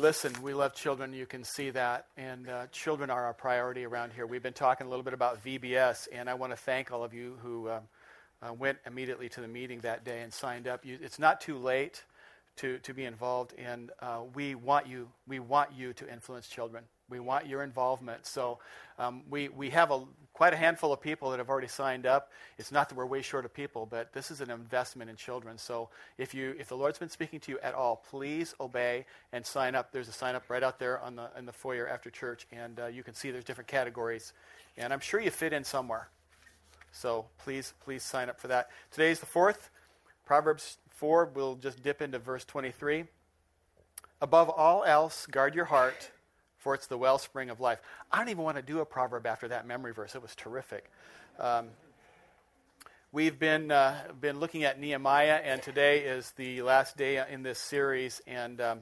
Listen, 0.00 0.32
we 0.42 0.54
love 0.54 0.74
children. 0.74 1.12
You 1.12 1.26
can 1.26 1.42
see 1.42 1.70
that. 1.70 2.06
And 2.16 2.48
uh, 2.48 2.66
children 2.70 3.10
are 3.10 3.24
our 3.24 3.34
priority 3.34 3.84
around 3.84 4.12
here. 4.12 4.28
We've 4.28 4.42
been 4.42 4.52
talking 4.52 4.86
a 4.86 4.90
little 4.90 5.02
bit 5.02 5.12
about 5.12 5.44
VBS, 5.44 6.06
and 6.12 6.30
I 6.30 6.34
want 6.34 6.52
to 6.52 6.56
thank 6.56 6.92
all 6.92 7.02
of 7.02 7.12
you 7.12 7.36
who 7.42 7.66
uh, 7.66 7.80
uh, 8.40 8.52
went 8.52 8.78
immediately 8.86 9.28
to 9.30 9.40
the 9.40 9.48
meeting 9.48 9.80
that 9.80 10.04
day 10.04 10.20
and 10.20 10.32
signed 10.32 10.68
up. 10.68 10.86
You, 10.86 11.00
it's 11.02 11.18
not 11.18 11.40
too 11.40 11.58
late 11.58 12.04
to, 12.58 12.78
to 12.78 12.94
be 12.94 13.06
involved, 13.06 13.54
and 13.58 13.90
uh, 13.98 14.20
we, 14.34 14.54
want 14.54 14.86
you, 14.86 15.08
we 15.26 15.40
want 15.40 15.70
you 15.76 15.92
to 15.94 16.08
influence 16.08 16.46
children. 16.46 16.84
We 17.08 17.20
want 17.20 17.46
your 17.46 17.62
involvement. 17.62 18.26
So 18.26 18.58
um, 18.98 19.22
we, 19.30 19.48
we 19.48 19.70
have 19.70 19.90
a, 19.90 20.04
quite 20.34 20.52
a 20.52 20.56
handful 20.56 20.92
of 20.92 21.00
people 21.00 21.30
that 21.30 21.38
have 21.38 21.48
already 21.48 21.68
signed 21.68 22.06
up. 22.06 22.30
It's 22.58 22.70
not 22.70 22.88
that 22.88 22.94
we're 22.94 23.06
way 23.06 23.22
short 23.22 23.44
of 23.44 23.54
people, 23.54 23.86
but 23.86 24.12
this 24.12 24.30
is 24.30 24.40
an 24.40 24.50
investment 24.50 25.08
in 25.10 25.16
children. 25.16 25.56
So 25.56 25.88
if, 26.18 26.34
you, 26.34 26.54
if 26.58 26.68
the 26.68 26.76
Lord's 26.76 26.98
been 26.98 27.08
speaking 27.08 27.40
to 27.40 27.52
you 27.52 27.58
at 27.60 27.74
all, 27.74 28.04
please 28.08 28.54
obey 28.60 29.06
and 29.32 29.44
sign 29.44 29.74
up. 29.74 29.90
There's 29.90 30.08
a 30.08 30.12
sign 30.12 30.34
up 30.34 30.44
right 30.48 30.62
out 30.62 30.78
there 30.78 31.00
on 31.00 31.16
the, 31.16 31.30
in 31.38 31.46
the 31.46 31.52
foyer 31.52 31.88
after 31.88 32.10
church, 32.10 32.46
and 32.52 32.78
uh, 32.78 32.86
you 32.86 33.02
can 33.02 33.14
see 33.14 33.30
there's 33.30 33.44
different 33.44 33.68
categories. 33.68 34.32
And 34.76 34.92
I'm 34.92 35.00
sure 35.00 35.20
you 35.20 35.30
fit 35.30 35.52
in 35.52 35.64
somewhere. 35.64 36.08
So 36.92 37.26
please, 37.38 37.74
please 37.84 38.02
sign 38.02 38.28
up 38.28 38.38
for 38.38 38.48
that. 38.48 38.70
Today's 38.90 39.20
the 39.20 39.26
fourth. 39.26 39.70
Proverbs 40.24 40.78
4, 40.90 41.30
we'll 41.34 41.54
just 41.54 41.82
dip 41.82 42.02
into 42.02 42.18
verse 42.18 42.44
23. 42.44 43.04
Above 44.20 44.50
all 44.50 44.84
else, 44.84 45.26
guard 45.26 45.54
your 45.54 45.66
heart 45.66 46.10
for 46.58 46.74
it's 46.74 46.86
the 46.86 46.98
wellspring 46.98 47.50
of 47.50 47.60
life. 47.60 47.80
I 48.12 48.18
don't 48.18 48.28
even 48.28 48.44
want 48.44 48.56
to 48.56 48.62
do 48.62 48.80
a 48.80 48.84
proverb 48.84 49.26
after 49.26 49.48
that 49.48 49.66
memory 49.66 49.92
verse. 49.92 50.14
It 50.14 50.22
was 50.22 50.34
terrific. 50.34 50.90
Um, 51.38 51.68
we've 53.12 53.38
been, 53.38 53.70
uh, 53.70 53.96
been 54.20 54.40
looking 54.40 54.64
at 54.64 54.78
Nehemiah, 54.78 55.40
and 55.42 55.62
today 55.62 56.00
is 56.00 56.32
the 56.32 56.62
last 56.62 56.96
day 56.96 57.24
in 57.30 57.42
this 57.42 57.58
series. 57.58 58.20
And 58.26 58.60
um, 58.60 58.80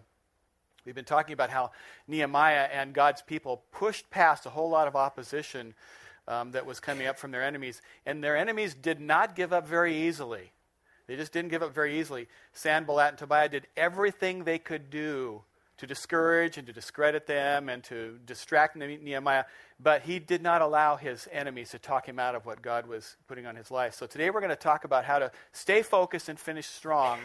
we've 0.84 0.94
been 0.94 1.04
talking 1.04 1.34
about 1.34 1.50
how 1.50 1.70
Nehemiah 2.08 2.68
and 2.72 2.94
God's 2.94 3.22
people 3.22 3.62
pushed 3.72 4.08
past 4.10 4.46
a 4.46 4.50
whole 4.50 4.70
lot 4.70 4.88
of 4.88 4.96
opposition 4.96 5.74
um, 6.26 6.52
that 6.52 6.66
was 6.66 6.80
coming 6.80 7.06
up 7.06 7.18
from 7.18 7.30
their 7.30 7.42
enemies. 7.42 7.82
And 8.06 8.24
their 8.24 8.36
enemies 8.36 8.74
did 8.74 9.00
not 9.00 9.36
give 9.36 9.52
up 9.52 9.68
very 9.68 10.08
easily. 10.08 10.50
They 11.06 11.16
just 11.16 11.32
didn't 11.32 11.50
give 11.50 11.62
up 11.62 11.74
very 11.74 12.00
easily. 12.00 12.26
Sanballat 12.52 13.10
and 13.10 13.18
Tobiah 13.18 13.48
did 13.48 13.66
everything 13.76 14.44
they 14.44 14.58
could 14.58 14.90
do 14.90 15.42
to 15.78 15.86
discourage 15.86 16.56
and 16.56 16.66
to 16.66 16.72
discredit 16.72 17.26
them 17.26 17.68
and 17.68 17.84
to 17.84 18.18
distract 18.24 18.76
Nehemiah, 18.76 19.44
but 19.78 20.02
he 20.02 20.18
did 20.18 20.42
not 20.42 20.62
allow 20.62 20.96
his 20.96 21.28
enemies 21.30 21.70
to 21.70 21.78
talk 21.78 22.08
him 22.08 22.18
out 22.18 22.34
of 22.34 22.46
what 22.46 22.62
God 22.62 22.86
was 22.86 23.16
putting 23.28 23.46
on 23.46 23.56
his 23.56 23.70
life. 23.70 23.94
So 23.94 24.06
today 24.06 24.30
we're 24.30 24.40
going 24.40 24.50
to 24.50 24.56
talk 24.56 24.84
about 24.84 25.04
how 25.04 25.18
to 25.18 25.30
stay 25.52 25.82
focused 25.82 26.28
and 26.28 26.38
finish 26.38 26.66
strong 26.66 27.20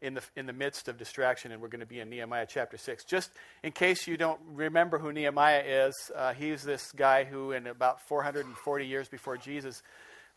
in 0.00 0.14
the, 0.14 0.22
in 0.36 0.46
the 0.46 0.52
midst 0.52 0.88
of 0.88 0.96
distraction, 0.96 1.52
and 1.52 1.60
we're 1.60 1.68
going 1.68 1.80
to 1.80 1.86
be 1.86 2.00
in 2.00 2.08
Nehemiah 2.08 2.46
chapter 2.48 2.78
6. 2.78 3.04
Just 3.04 3.30
in 3.62 3.72
case 3.72 4.06
you 4.06 4.16
don't 4.16 4.40
remember 4.46 4.98
who 4.98 5.12
Nehemiah 5.12 5.62
is, 5.66 6.10
uh, 6.16 6.32
he's 6.32 6.62
this 6.62 6.92
guy 6.92 7.24
who, 7.24 7.52
in 7.52 7.66
about 7.66 8.00
440 8.08 8.86
years 8.86 9.08
before 9.08 9.36
Jesus, 9.36 9.82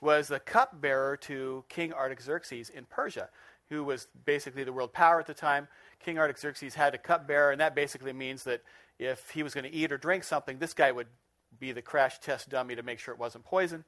was 0.02 0.28
the 0.28 0.40
cupbearer 0.40 1.16
to 1.18 1.64
King 1.70 1.94
Artaxerxes 1.94 2.70
in 2.70 2.86
Persia, 2.86 3.30
who 3.70 3.84
was 3.84 4.08
basically 4.26 4.66
the 4.66 4.74
world 4.74 4.92
power 4.92 5.20
at 5.20 5.28
the 5.28 5.34
time. 5.34 5.70
King 6.04 6.20
Artaxerxes 6.20 6.76
had 6.76 6.94
a 6.94 6.98
cupbearer, 6.98 7.52
and 7.52 7.62
that 7.62 7.76
basically 7.76 8.14
means 8.14 8.44
that 8.44 8.62
if 9.00 9.30
he 9.32 9.44
was 9.44 9.54
going 9.54 9.64
to 9.64 9.74
eat 9.74 9.92
or 9.92 9.98
drink 9.98 10.24
something, 10.24 10.60
this 10.60 10.74
guy 10.74 10.92
would 10.92 11.08
be 11.60 11.72
the 11.72 11.82
crash 11.82 12.20
test 12.20 12.50
dummy 12.50 12.76
to 12.76 12.84
make 12.84 13.00
sure 13.00 13.14
it 13.14 13.20
wasn't 13.20 13.46
poison. 13.46 13.84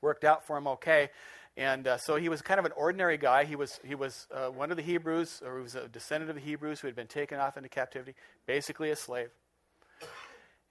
Worked 0.00 0.24
out 0.24 0.46
for 0.46 0.56
him 0.56 0.66
okay. 0.68 1.10
And 1.56 1.88
uh, 1.88 1.98
so 1.98 2.16
he 2.16 2.28
was 2.28 2.40
kind 2.40 2.60
of 2.60 2.66
an 2.66 2.72
ordinary 2.76 3.18
guy. 3.18 3.44
He 3.44 3.56
was, 3.56 3.80
he 3.84 3.96
was 3.96 4.28
uh, 4.32 4.46
one 4.48 4.70
of 4.70 4.76
the 4.76 4.82
Hebrews, 4.82 5.42
or 5.44 5.56
he 5.56 5.62
was 5.62 5.74
a 5.74 5.88
descendant 5.88 6.30
of 6.30 6.36
the 6.36 6.42
Hebrews 6.42 6.80
who 6.80 6.86
had 6.86 6.94
been 6.94 7.08
taken 7.08 7.38
off 7.38 7.56
into 7.56 7.68
captivity, 7.68 8.14
basically 8.46 8.90
a 8.90 8.96
slave. 8.96 9.30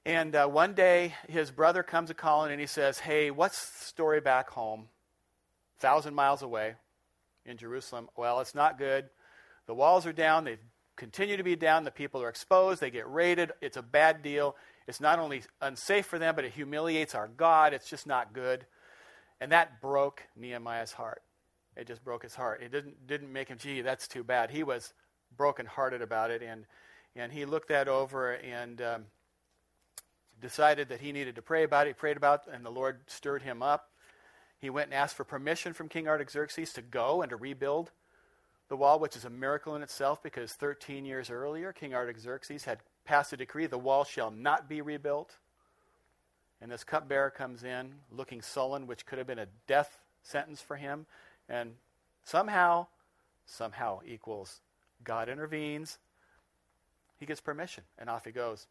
And 0.05 0.33
uh, 0.33 0.47
one 0.47 0.73
day, 0.73 1.13
his 1.27 1.51
brother 1.51 1.83
comes 1.83 2.09
a 2.09 2.13
calling 2.13 2.51
and 2.53 2.61
he 2.61 2.67
says, 2.67 2.99
Hey, 2.99 3.29
what's 3.29 3.69
the 3.71 3.85
story 3.85 4.21
back 4.21 4.49
home? 4.49 4.87
Thousand 5.79 6.15
miles 6.15 6.41
away 6.41 6.75
in 7.45 7.57
Jerusalem. 7.57 8.07
Well, 8.15 8.39
it's 8.39 8.55
not 8.55 8.77
good. 8.77 9.09
The 9.67 9.73
walls 9.73 10.05
are 10.05 10.13
down. 10.13 10.45
They 10.45 10.57
continue 10.95 11.37
to 11.37 11.43
be 11.43 11.55
down. 11.55 11.83
The 11.83 11.91
people 11.91 12.21
are 12.23 12.29
exposed. 12.29 12.81
They 12.81 12.89
get 12.89 13.09
raided. 13.09 13.51
It's 13.61 13.77
a 13.77 13.81
bad 13.81 14.23
deal. 14.23 14.55
It's 14.87 15.01
not 15.01 15.19
only 15.19 15.43
unsafe 15.61 16.05
for 16.05 16.17
them, 16.17 16.35
but 16.35 16.45
it 16.45 16.53
humiliates 16.53 17.13
our 17.13 17.27
God. 17.27 17.73
It's 17.73 17.89
just 17.89 18.07
not 18.07 18.33
good. 18.33 18.65
And 19.39 19.51
that 19.51 19.81
broke 19.81 20.23
Nehemiah's 20.35 20.93
heart. 20.93 21.21
It 21.75 21.85
just 21.85 22.03
broke 22.03 22.23
his 22.23 22.33
heart. 22.33 22.63
It 22.63 22.71
didn't, 22.71 23.05
didn't 23.05 23.31
make 23.31 23.49
him, 23.49 23.59
gee, 23.59 23.81
that's 23.81 24.07
too 24.07 24.23
bad. 24.23 24.49
He 24.49 24.63
was 24.63 24.93
brokenhearted 25.35 26.01
about 26.01 26.31
it. 26.31 26.41
And, 26.41 26.65
and 27.15 27.31
he 27.31 27.45
looked 27.45 27.69
that 27.69 27.87
over 27.87 28.31
and 28.31 28.81
um, 28.81 29.05
decided 30.41 30.89
that 30.89 31.01
he 31.01 31.11
needed 31.11 31.35
to 31.35 31.41
pray 31.41 31.63
about 31.63 31.85
it. 31.85 31.91
He 31.91 31.93
prayed 31.93 32.17
about 32.17 32.47
it, 32.47 32.53
and 32.53 32.65
the 32.65 32.71
Lord 32.71 33.01
stirred 33.07 33.43
him 33.43 33.61
up. 33.61 33.91
He 34.59 34.69
went 34.71 34.87
and 34.87 34.95
asked 34.95 35.15
for 35.15 35.23
permission 35.23 35.73
from 35.73 35.87
King 35.87 36.07
Artaxerxes 36.07 36.73
to 36.73 36.81
go 36.81 37.21
and 37.21 37.29
to 37.29 37.35
rebuild 37.35 37.91
the 38.69 38.77
wall, 38.77 38.99
which 38.99 39.15
is 39.15 39.25
a 39.25 39.29
miracle 39.29 39.75
in 39.75 39.81
itself 39.81 40.21
because 40.21 40.53
13 40.53 41.05
years 41.05 41.29
earlier, 41.29 41.71
King 41.71 41.93
Artaxerxes 41.93 42.65
had 42.65 42.79
passed 43.05 43.31
a 43.33 43.37
decree 43.37 43.65
the 43.67 43.77
wall 43.77 44.03
shall 44.03 44.31
not 44.31 44.67
be 44.67 44.81
rebuilt. 44.81 45.37
And 46.61 46.71
this 46.71 46.83
cupbearer 46.83 47.29
comes 47.29 47.63
in 47.63 47.93
looking 48.11 48.41
sullen, 48.41 48.87
which 48.87 49.05
could 49.05 49.17
have 49.19 49.27
been 49.27 49.39
a 49.39 49.47
death 49.67 49.99
sentence 50.23 50.61
for 50.61 50.75
him. 50.75 51.05
And 51.47 51.75
somehow, 52.23 52.87
somehow 53.45 53.99
equals 54.05 54.59
God 55.03 55.29
intervenes. 55.29 55.99
He 57.19 57.25
gets 57.25 57.41
permission, 57.41 57.83
and 57.97 58.09
off 58.09 58.25
he 58.25 58.31
goes. 58.31 58.67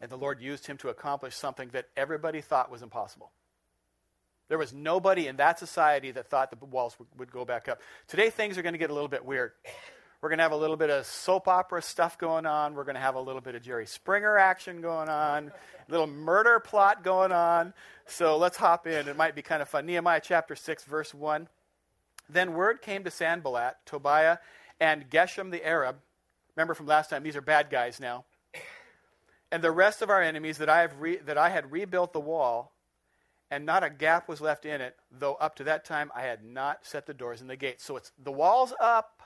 And 0.00 0.10
the 0.10 0.16
Lord 0.18 0.40
used 0.40 0.66
him 0.66 0.76
to 0.78 0.88
accomplish 0.88 1.34
something 1.34 1.70
that 1.72 1.88
everybody 1.96 2.40
thought 2.40 2.70
was 2.70 2.82
impossible. 2.82 3.30
There 4.48 4.58
was 4.58 4.72
nobody 4.72 5.26
in 5.26 5.36
that 5.36 5.58
society 5.58 6.10
that 6.12 6.28
thought 6.28 6.50
the 6.50 6.64
walls 6.64 6.98
would, 6.98 7.08
would 7.18 7.32
go 7.32 7.44
back 7.44 7.68
up. 7.68 7.80
Today, 8.06 8.30
things 8.30 8.56
are 8.56 8.62
going 8.62 8.72
to 8.72 8.78
get 8.78 8.90
a 8.90 8.94
little 8.94 9.08
bit 9.08 9.24
weird. 9.24 9.52
We're 10.20 10.30
going 10.30 10.38
to 10.38 10.42
have 10.42 10.52
a 10.52 10.56
little 10.56 10.76
bit 10.76 10.90
of 10.90 11.06
soap 11.06 11.46
opera 11.46 11.80
stuff 11.80 12.18
going 12.18 12.44
on. 12.44 12.74
We're 12.74 12.84
going 12.84 12.96
to 12.96 13.00
have 13.00 13.14
a 13.14 13.20
little 13.20 13.40
bit 13.40 13.54
of 13.54 13.62
Jerry 13.62 13.86
Springer 13.86 14.36
action 14.36 14.80
going 14.80 15.08
on, 15.08 15.48
a 15.48 15.90
little 15.90 16.08
murder 16.08 16.58
plot 16.58 17.04
going 17.04 17.30
on. 17.30 17.72
So 18.06 18.36
let's 18.36 18.56
hop 18.56 18.88
in. 18.88 19.06
It 19.06 19.16
might 19.16 19.36
be 19.36 19.42
kind 19.42 19.62
of 19.62 19.68
fun. 19.68 19.86
Nehemiah 19.86 20.20
chapter 20.22 20.56
6, 20.56 20.84
verse 20.84 21.14
1. 21.14 21.46
Then 22.28 22.54
word 22.54 22.82
came 22.82 23.04
to 23.04 23.12
Sanballat, 23.12 23.76
Tobiah, 23.86 24.38
and 24.80 25.08
Geshem 25.08 25.52
the 25.52 25.64
Arab. 25.64 25.96
Remember 26.56 26.74
from 26.74 26.86
last 26.86 27.10
time, 27.10 27.22
these 27.22 27.36
are 27.36 27.40
bad 27.40 27.70
guys 27.70 28.00
now. 28.00 28.24
And 29.52 29.62
the 29.62 29.70
rest 29.70 30.02
of 30.02 30.10
our 30.10 30.20
enemies 30.20 30.58
that 30.58 30.68
I, 30.68 30.80
have 30.80 31.00
re- 31.00 31.18
that 31.18 31.38
I 31.38 31.50
had 31.50 31.70
rebuilt 31.70 32.12
the 32.12 32.20
wall 32.20 32.72
and 33.50 33.64
not 33.64 33.82
a 33.82 33.90
gap 33.90 34.28
was 34.28 34.40
left 34.40 34.66
in 34.66 34.80
it, 34.80 34.96
though 35.10 35.34
up 35.34 35.54
to 35.56 35.64
that 35.64 35.84
time 35.84 36.10
I 36.14 36.22
had 36.22 36.44
not 36.44 36.86
set 36.86 37.06
the 37.06 37.14
doors 37.14 37.40
and 37.40 37.48
the 37.48 37.56
gates. 37.56 37.84
So 37.84 37.96
it's 37.96 38.12
the 38.22 38.32
walls 38.32 38.74
up, 38.80 39.22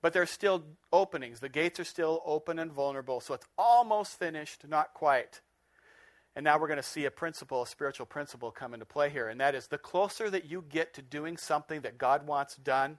but 0.00 0.12
there's 0.12 0.30
still 0.30 0.64
openings. 0.92 1.40
The 1.40 1.48
gates 1.48 1.78
are 1.78 1.84
still 1.84 2.22
open 2.24 2.58
and 2.58 2.72
vulnerable. 2.72 3.20
So 3.20 3.34
it's 3.34 3.46
almost 3.56 4.18
finished, 4.18 4.66
not 4.66 4.94
quite. 4.94 5.40
And 6.34 6.44
now 6.44 6.58
we're 6.58 6.68
going 6.68 6.76
to 6.78 6.82
see 6.82 7.04
a 7.04 7.10
principle, 7.10 7.62
a 7.62 7.66
spiritual 7.66 8.06
principle 8.06 8.50
come 8.50 8.72
into 8.72 8.86
play 8.86 9.10
here, 9.10 9.28
and 9.28 9.40
that 9.40 9.54
is 9.54 9.66
the 9.66 9.78
closer 9.78 10.30
that 10.30 10.44
you 10.44 10.64
get 10.68 10.94
to 10.94 11.02
doing 11.02 11.36
something 11.36 11.80
that 11.80 11.98
God 11.98 12.26
wants 12.26 12.54
done, 12.56 12.98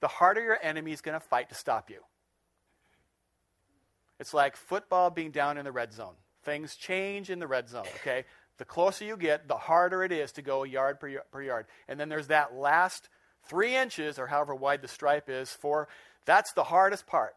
the 0.00 0.08
harder 0.08 0.42
your 0.42 0.58
enemy 0.62 0.92
is 0.92 1.02
going 1.02 1.18
to 1.18 1.24
fight 1.24 1.50
to 1.50 1.54
stop 1.54 1.90
you. 1.90 2.00
It's 4.18 4.32
like 4.32 4.56
football 4.56 5.10
being 5.10 5.30
down 5.30 5.58
in 5.58 5.64
the 5.64 5.72
red 5.72 5.92
zone. 5.92 6.14
Things 6.42 6.74
change 6.74 7.28
in 7.28 7.38
the 7.38 7.46
red 7.46 7.68
zone, 7.68 7.86
okay? 7.96 8.24
The 8.58 8.64
closer 8.64 9.04
you 9.04 9.16
get, 9.16 9.48
the 9.48 9.56
harder 9.56 10.02
it 10.02 10.12
is 10.12 10.32
to 10.32 10.42
go 10.42 10.64
a 10.64 10.68
yard 10.68 11.00
per, 11.00 11.22
per 11.30 11.42
yard. 11.42 11.66
And 11.88 11.98
then 11.98 12.08
there's 12.08 12.28
that 12.28 12.54
last 12.54 13.08
three 13.44 13.74
inches, 13.74 14.18
or 14.18 14.26
however 14.26 14.54
wide 14.54 14.82
the 14.82 14.88
stripe 14.88 15.28
is, 15.28 15.50
for 15.50 15.88
that's 16.24 16.52
the 16.52 16.64
hardest 16.64 17.06
part. 17.06 17.34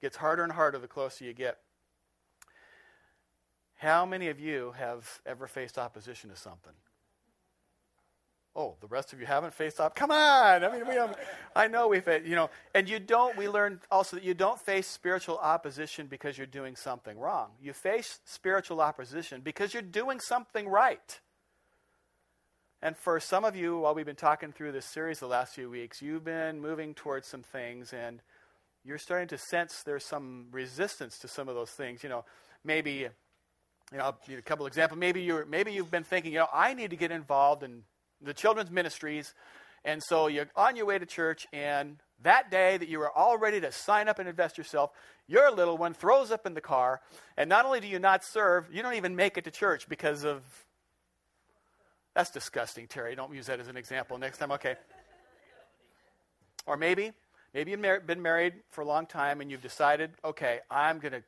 Gets 0.00 0.16
harder 0.16 0.42
and 0.42 0.52
harder 0.52 0.78
the 0.78 0.88
closer 0.88 1.24
you 1.24 1.34
get. 1.34 1.58
How 3.76 4.04
many 4.04 4.28
of 4.28 4.40
you 4.40 4.74
have 4.76 5.20
ever 5.24 5.46
faced 5.46 5.78
opposition 5.78 6.30
to 6.30 6.36
something? 6.36 6.72
Oh, 8.56 8.74
the 8.80 8.88
rest 8.88 9.12
of 9.12 9.20
you 9.20 9.26
haven't 9.26 9.54
faced 9.54 9.78
up. 9.78 9.94
Come 9.94 10.10
on! 10.10 10.64
I 10.64 10.72
mean, 10.72 10.86
we 10.88 10.94
don't, 10.94 11.14
I 11.54 11.68
know 11.68 11.86
we've, 11.88 12.06
you 12.24 12.34
know, 12.34 12.50
and 12.74 12.88
you 12.88 12.98
don't. 12.98 13.36
We 13.36 13.48
learned 13.48 13.80
also 13.90 14.16
that 14.16 14.24
you 14.24 14.34
don't 14.34 14.58
face 14.58 14.88
spiritual 14.88 15.38
opposition 15.38 16.08
because 16.08 16.36
you're 16.36 16.46
doing 16.46 16.74
something 16.74 17.18
wrong. 17.18 17.50
You 17.62 17.72
face 17.72 18.18
spiritual 18.24 18.80
opposition 18.80 19.42
because 19.42 19.74
you're 19.74 19.82
doing 19.82 20.18
something 20.18 20.68
right. 20.68 21.20
And 22.80 22.96
for 22.96 23.18
some 23.20 23.44
of 23.44 23.56
you, 23.56 23.78
while 23.78 23.94
we've 23.94 24.06
been 24.06 24.16
talking 24.16 24.52
through 24.52 24.72
this 24.72 24.86
series 24.86 25.18
the 25.18 25.26
last 25.26 25.54
few 25.54 25.68
weeks, 25.68 26.00
you've 26.00 26.24
been 26.24 26.60
moving 26.60 26.94
towards 26.94 27.26
some 27.26 27.42
things, 27.42 27.92
and 27.92 28.20
you're 28.84 28.98
starting 28.98 29.28
to 29.28 29.38
sense 29.38 29.82
there's 29.84 30.04
some 30.04 30.46
resistance 30.52 31.18
to 31.18 31.28
some 31.28 31.48
of 31.48 31.54
those 31.54 31.70
things. 31.70 32.02
You 32.02 32.08
know, 32.08 32.24
maybe, 32.64 32.92
you 32.92 33.98
know, 33.98 34.14
a 34.36 34.42
couple 34.42 34.66
examples. 34.66 34.98
Maybe 34.98 35.22
you're, 35.22 35.44
maybe 35.44 35.72
you've 35.72 35.90
been 35.90 36.04
thinking, 36.04 36.32
you 36.32 36.38
know, 36.38 36.48
I 36.52 36.74
need 36.74 36.90
to 36.90 36.96
get 36.96 37.10
involved 37.10 37.62
in 37.62 37.82
the 38.20 38.34
children's 38.34 38.70
ministries. 38.70 39.34
And 39.84 40.02
so 40.02 40.26
you're 40.26 40.48
on 40.56 40.76
your 40.76 40.86
way 40.86 40.98
to 40.98 41.06
church, 41.06 41.46
and 41.52 41.96
that 42.22 42.50
day 42.50 42.76
that 42.76 42.88
you 42.88 42.98
were 42.98 43.10
all 43.10 43.38
ready 43.38 43.60
to 43.60 43.70
sign 43.70 44.08
up 44.08 44.18
and 44.18 44.28
invest 44.28 44.58
yourself, 44.58 44.90
your 45.28 45.50
little 45.52 45.78
one 45.78 45.94
throws 45.94 46.30
up 46.30 46.46
in 46.46 46.54
the 46.54 46.60
car, 46.60 47.00
and 47.36 47.48
not 47.48 47.64
only 47.64 47.80
do 47.80 47.86
you 47.86 47.98
not 47.98 48.24
serve, 48.24 48.68
you 48.72 48.82
don't 48.82 48.94
even 48.94 49.14
make 49.14 49.38
it 49.38 49.44
to 49.44 49.50
church 49.50 49.88
because 49.88 50.24
of. 50.24 50.42
That's 52.14 52.30
disgusting, 52.30 52.88
Terry. 52.88 53.14
Don't 53.14 53.32
use 53.32 53.46
that 53.46 53.60
as 53.60 53.68
an 53.68 53.76
example 53.76 54.18
next 54.18 54.38
time. 54.38 54.50
Okay. 54.50 54.74
Or 56.66 56.76
maybe, 56.76 57.12
maybe 57.54 57.70
you've 57.70 58.06
been 58.06 58.20
married 58.20 58.54
for 58.70 58.80
a 58.80 58.84
long 58.84 59.06
time 59.06 59.40
and 59.40 59.50
you've 59.50 59.62
decided, 59.62 60.10
okay, 60.24 60.58
I'm 60.70 61.00
to 61.12 61.22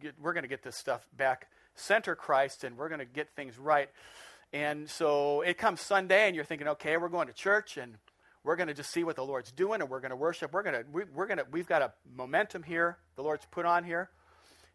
get, 0.00 0.14
we're 0.20 0.34
to 0.42 0.48
get 0.48 0.64
this 0.64 0.76
stuff 0.76 1.06
back, 1.16 1.48
center 1.76 2.16
Christ, 2.16 2.64
and 2.64 2.76
we're 2.76 2.88
to 2.98 3.06
get 3.06 3.28
things 3.36 3.56
right. 3.58 3.88
And 4.52 4.88
so 4.88 5.40
it 5.40 5.56
comes 5.56 5.80
Sunday, 5.80 6.26
and 6.26 6.36
you're 6.36 6.44
thinking, 6.44 6.68
okay, 6.68 6.96
we're 6.98 7.08
going 7.08 7.28
to 7.28 7.32
church, 7.32 7.78
and 7.78 7.96
we're 8.44 8.56
going 8.56 8.68
to 8.68 8.74
just 8.74 8.90
see 8.90 9.02
what 9.02 9.16
the 9.16 9.24
Lord's 9.24 9.50
doing, 9.50 9.80
and 9.80 9.88
we're 9.88 10.00
going 10.00 10.10
to 10.10 10.16
worship. 10.16 10.52
We're 10.52 10.62
going 10.62 10.74
to, 10.74 10.84
we, 10.92 11.04
we're 11.14 11.26
going 11.26 11.38
to, 11.38 11.46
we've 11.50 11.66
got 11.66 11.80
a 11.80 11.92
momentum 12.14 12.62
here. 12.62 12.98
The 13.16 13.22
Lord's 13.22 13.46
put 13.50 13.64
on 13.64 13.84
here, 13.84 14.10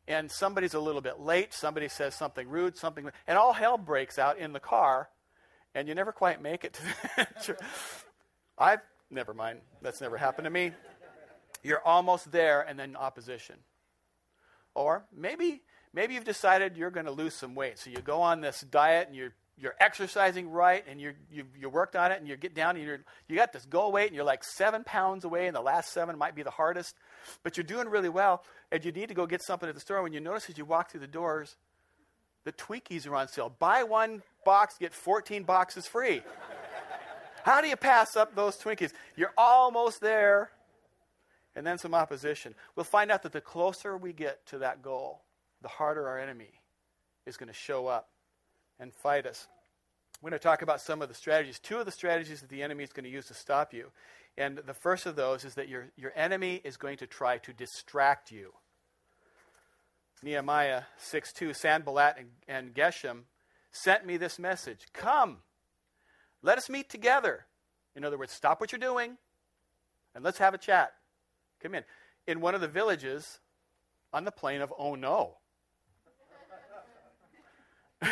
and 0.07 0.31
somebody's 0.31 0.73
a 0.73 0.79
little 0.79 1.01
bit 1.01 1.19
late. 1.19 1.53
Somebody 1.53 1.89
says 1.89 2.15
something 2.15 2.47
rude, 2.47 2.75
something, 2.75 3.09
and 3.27 3.37
all 3.37 3.53
hell 3.53 3.77
breaks 3.77 4.17
out 4.17 4.39
in 4.39 4.51
the 4.51 4.59
car, 4.59 5.09
and 5.75 5.87
you 5.87 5.93
never 5.93 6.11
quite 6.11 6.41
make 6.41 6.63
it 6.63 6.73
to 6.73 6.81
the 7.17 7.27
church. 7.43 7.59
I've 8.57 8.81
never 9.11 9.35
mind. 9.35 9.59
That's 9.83 10.01
never 10.01 10.17
happened 10.17 10.45
to 10.45 10.51
me. 10.51 10.71
You're 11.61 11.85
almost 11.85 12.31
there, 12.31 12.61
and 12.61 12.79
then 12.79 12.95
opposition. 12.95 13.57
Or 14.73 15.05
maybe 15.15 15.61
maybe 15.93 16.15
you've 16.15 16.23
decided 16.23 16.77
you're 16.77 16.91
going 16.91 17.05
to 17.05 17.11
lose 17.11 17.35
some 17.35 17.53
weight, 17.53 17.77
so 17.77 17.91
you 17.91 17.97
go 17.97 18.21
on 18.21 18.41
this 18.41 18.61
diet 18.61 19.07
and 19.07 19.15
you're 19.15 19.33
you're 19.59 19.75
exercising 19.79 20.51
right 20.51 20.83
and 20.89 21.01
you 21.01 21.13
you 21.31 21.43
you 21.59 21.69
worked 21.69 21.95
on 21.95 22.11
it 22.11 22.19
and 22.19 22.27
you 22.27 22.37
get 22.37 22.53
down 22.53 22.75
and 22.75 22.85
you're 22.85 22.99
you 23.27 23.35
got 23.35 23.51
this 23.51 23.65
goal 23.65 23.91
weight 23.91 24.07
and 24.07 24.15
you're 24.15 24.25
like 24.25 24.43
seven 24.43 24.83
pounds 24.83 25.25
away 25.25 25.47
and 25.47 25.55
the 25.55 25.61
last 25.61 25.91
seven 25.91 26.17
might 26.17 26.35
be 26.35 26.43
the 26.43 26.51
hardest 26.51 26.95
but 27.43 27.57
you're 27.57 27.63
doing 27.63 27.89
really 27.89 28.09
well 28.09 28.43
and 28.71 28.85
you 28.85 28.91
need 28.91 29.09
to 29.09 29.15
go 29.15 29.25
get 29.25 29.41
something 29.43 29.67
at 29.67 29.75
the 29.75 29.81
store. 29.81 30.01
When 30.03 30.13
you 30.13 30.19
notice 30.19 30.49
as 30.49 30.57
you 30.57 30.65
walk 30.65 30.91
through 30.91 31.01
the 31.01 31.07
doors 31.07 31.55
the 32.45 32.51
twinkies 32.53 33.07
are 33.07 33.15
on 33.15 33.27
sale. 33.27 33.53
Buy 33.59 33.83
one 33.83 34.21
box 34.45 34.75
get 34.79 34.93
14 34.93 35.43
boxes 35.43 35.85
free. 35.85 36.21
How 37.43 37.61
do 37.61 37.67
you 37.67 37.75
pass 37.75 38.15
up 38.15 38.35
those 38.35 38.57
twinkies? 38.57 38.91
You're 39.15 39.33
almost 39.37 40.01
there 40.01 40.51
and 41.55 41.65
then 41.65 41.77
some 41.77 41.93
opposition. 41.93 42.53
We'll 42.75 42.83
find 42.83 43.11
out 43.11 43.23
that 43.23 43.31
the 43.31 43.41
closer 43.41 43.97
we 43.97 44.13
get 44.13 44.45
to 44.47 44.59
that 44.59 44.81
goal 44.81 45.21
the 45.63 45.67
harder 45.67 46.07
our 46.07 46.19
enemy 46.19 46.51
is 47.25 47.35
going 47.35 47.47
to 47.47 47.53
show 47.53 47.87
up 47.87 48.09
and 48.79 48.93
fight 48.93 49.25
us. 49.25 49.47
We're 50.21 50.31
going 50.31 50.39
to 50.39 50.43
talk 50.43 50.61
about 50.61 50.81
some 50.81 51.01
of 51.01 51.09
the 51.09 51.15
strategies. 51.15 51.59
Two 51.59 51.77
of 51.77 51.85
the 51.85 51.91
strategies 51.91 52.41
that 52.41 52.49
the 52.49 52.63
enemy 52.63 52.83
is 52.83 52.91
going 52.91 53.03
to 53.03 53.09
use 53.09 53.27
to 53.27 53.33
stop 53.33 53.73
you. 53.73 53.91
And 54.37 54.57
the 54.57 54.73
first 54.73 55.05
of 55.05 55.15
those 55.15 55.45
is 55.45 55.55
that 55.55 55.67
your, 55.67 55.87
your 55.95 56.11
enemy 56.15 56.61
is 56.63 56.77
going 56.77 56.97
to 56.97 57.07
try 57.07 57.37
to 57.39 57.53
distract 57.53 58.31
you. 58.31 58.53
Nehemiah 60.23 60.83
6 60.97 61.33
2, 61.33 61.53
Sanballat 61.53 62.15
and, 62.17 62.29
and 62.47 62.73
Geshem 62.73 63.23
sent 63.71 64.05
me 64.05 64.17
this 64.17 64.39
message 64.39 64.87
Come, 64.93 65.37
let 66.41 66.57
us 66.57 66.69
meet 66.69 66.89
together. 66.89 67.45
In 67.95 68.03
other 68.03 68.17
words, 68.17 68.31
stop 68.31 68.59
what 68.59 68.71
you're 68.71 68.79
doing 68.79 69.17
and 70.15 70.23
let's 70.23 70.39
have 70.39 70.53
a 70.53 70.57
chat. 70.57 70.93
Come 71.61 71.75
in. 71.75 71.83
In 72.25 72.41
one 72.41 72.55
of 72.55 72.61
the 72.61 72.67
villages 72.67 73.39
on 74.13 74.25
the 74.25 74.31
plain 74.31 74.61
of 74.61 74.73
Oh 74.77 74.95
No. 74.95 75.37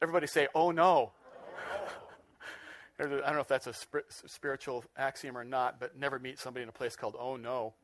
Everybody 0.00 0.26
say, 0.26 0.48
oh 0.54 0.70
no. 0.70 1.12
I 3.00 3.04
don't 3.04 3.34
know 3.34 3.40
if 3.40 3.48
that's 3.48 3.68
a 3.68 3.74
spiritual 4.26 4.84
axiom 4.96 5.38
or 5.38 5.44
not, 5.44 5.78
but 5.78 5.96
never 5.96 6.18
meet 6.18 6.38
somebody 6.38 6.64
in 6.64 6.68
a 6.68 6.72
place 6.72 6.96
called 6.96 7.14
oh 7.18 7.36
no. 7.36 7.74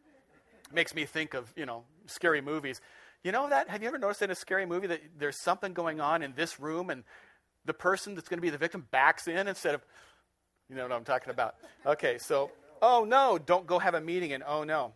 Makes 0.72 0.94
me 0.94 1.04
think 1.04 1.34
of, 1.34 1.52
you 1.56 1.66
know, 1.66 1.84
scary 2.06 2.40
movies. 2.40 2.80
You 3.22 3.32
know 3.32 3.48
that? 3.48 3.68
Have 3.68 3.82
you 3.82 3.88
ever 3.88 3.98
noticed 3.98 4.22
in 4.22 4.30
a 4.30 4.34
scary 4.34 4.66
movie 4.66 4.88
that 4.88 5.00
there's 5.18 5.40
something 5.40 5.72
going 5.72 6.00
on 6.00 6.22
in 6.22 6.34
this 6.34 6.58
room 6.58 6.90
and 6.90 7.04
the 7.64 7.74
person 7.74 8.14
that's 8.14 8.28
going 8.28 8.38
to 8.38 8.42
be 8.42 8.50
the 8.50 8.58
victim 8.58 8.86
backs 8.90 9.28
in 9.28 9.46
instead 9.48 9.74
of, 9.74 9.84
you 10.68 10.76
know 10.76 10.82
what 10.82 10.92
I'm 10.92 11.04
talking 11.04 11.30
about? 11.30 11.54
Okay, 11.86 12.18
so, 12.18 12.50
oh 12.82 13.04
no, 13.04 13.38
don't 13.38 13.66
go 13.66 13.78
have 13.78 13.94
a 13.94 14.00
meeting 14.00 14.32
and 14.32 14.42
oh 14.46 14.64
no. 14.64 14.92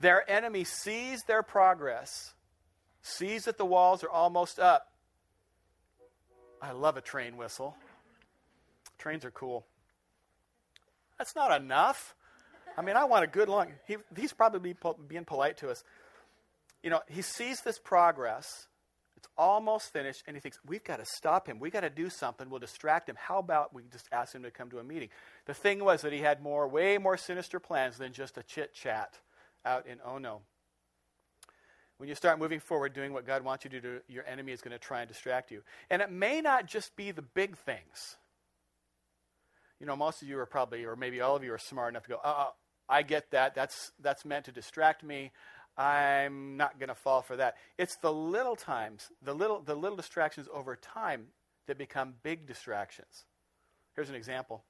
Their 0.00 0.28
enemy 0.30 0.64
sees 0.64 1.22
their 1.26 1.42
progress, 1.42 2.34
sees 3.02 3.44
that 3.44 3.56
the 3.56 3.64
walls 3.64 4.04
are 4.04 4.10
almost 4.10 4.58
up, 4.58 4.88
I 6.60 6.72
love 6.72 6.96
a 6.96 7.00
train 7.00 7.36
whistle. 7.36 7.76
Trains 8.98 9.24
are 9.24 9.30
cool. 9.30 9.66
That's 11.18 11.36
not 11.36 11.60
enough. 11.60 12.14
I 12.76 12.82
mean, 12.82 12.96
I 12.96 13.04
want 13.04 13.24
a 13.24 13.26
good 13.26 13.48
long. 13.48 13.68
He, 13.86 13.96
he's 14.16 14.32
probably 14.32 14.74
being 15.08 15.24
polite 15.24 15.58
to 15.58 15.70
us. 15.70 15.84
You 16.82 16.90
know, 16.90 17.00
he 17.08 17.22
sees 17.22 17.60
this 17.60 17.78
progress. 17.78 18.66
It's 19.16 19.28
almost 19.38 19.92
finished, 19.92 20.24
and 20.26 20.36
he 20.36 20.40
thinks, 20.40 20.58
we've 20.66 20.84
got 20.84 20.98
to 20.98 21.06
stop 21.06 21.48
him. 21.48 21.58
We've 21.58 21.72
got 21.72 21.80
to 21.80 21.90
do 21.90 22.10
something. 22.10 22.50
We'll 22.50 22.60
distract 22.60 23.08
him. 23.08 23.16
How 23.18 23.38
about 23.38 23.72
we 23.72 23.82
just 23.90 24.08
ask 24.12 24.34
him 24.34 24.42
to 24.42 24.50
come 24.50 24.70
to 24.70 24.78
a 24.78 24.84
meeting? 24.84 25.08
The 25.46 25.54
thing 25.54 25.82
was 25.82 26.02
that 26.02 26.12
he 26.12 26.18
had 26.20 26.42
more, 26.42 26.68
way 26.68 26.98
more 26.98 27.16
sinister 27.16 27.58
plans 27.60 27.96
than 27.96 28.12
just 28.12 28.36
a 28.36 28.42
chit 28.42 28.74
chat 28.74 29.18
out 29.64 29.86
in 29.86 29.98
Ono. 30.04 30.42
When 32.04 32.10
you 32.10 32.14
start 32.14 32.38
moving 32.38 32.60
forward 32.60 32.92
doing 32.92 33.14
what 33.14 33.26
God 33.26 33.42
wants 33.42 33.64
you 33.64 33.70
to 33.70 33.80
do, 33.80 34.00
your 34.08 34.26
enemy 34.26 34.52
is 34.52 34.60
going 34.60 34.72
to 34.72 34.78
try 34.78 35.00
and 35.00 35.08
distract 35.08 35.50
you. 35.50 35.62
And 35.88 36.02
it 36.02 36.12
may 36.12 36.42
not 36.42 36.66
just 36.66 36.94
be 36.96 37.12
the 37.12 37.22
big 37.22 37.56
things. 37.56 38.18
You 39.80 39.86
know, 39.86 39.96
most 39.96 40.20
of 40.20 40.28
you 40.28 40.38
are 40.38 40.44
probably, 40.44 40.84
or 40.84 40.96
maybe 40.96 41.22
all 41.22 41.34
of 41.34 41.42
you 41.42 41.54
are 41.54 41.58
smart 41.58 41.94
enough 41.94 42.02
to 42.02 42.10
go, 42.10 42.18
uh, 42.22 42.48
I 42.90 43.04
get 43.04 43.30
that. 43.30 43.54
That's, 43.54 43.90
that's 44.02 44.26
meant 44.26 44.44
to 44.44 44.52
distract 44.52 45.02
me. 45.02 45.32
I'm 45.78 46.58
not 46.58 46.78
going 46.78 46.90
to 46.90 46.94
fall 46.94 47.22
for 47.22 47.36
that. 47.36 47.54
It's 47.78 47.96
the 47.96 48.12
little 48.12 48.54
times, 48.54 49.08
the 49.22 49.32
little, 49.32 49.62
the 49.62 49.74
little 49.74 49.96
distractions 49.96 50.46
over 50.52 50.76
time 50.76 51.28
that 51.68 51.78
become 51.78 52.16
big 52.22 52.46
distractions. 52.46 53.24
Here's 53.94 54.10
an 54.10 54.14
example. 54.14 54.62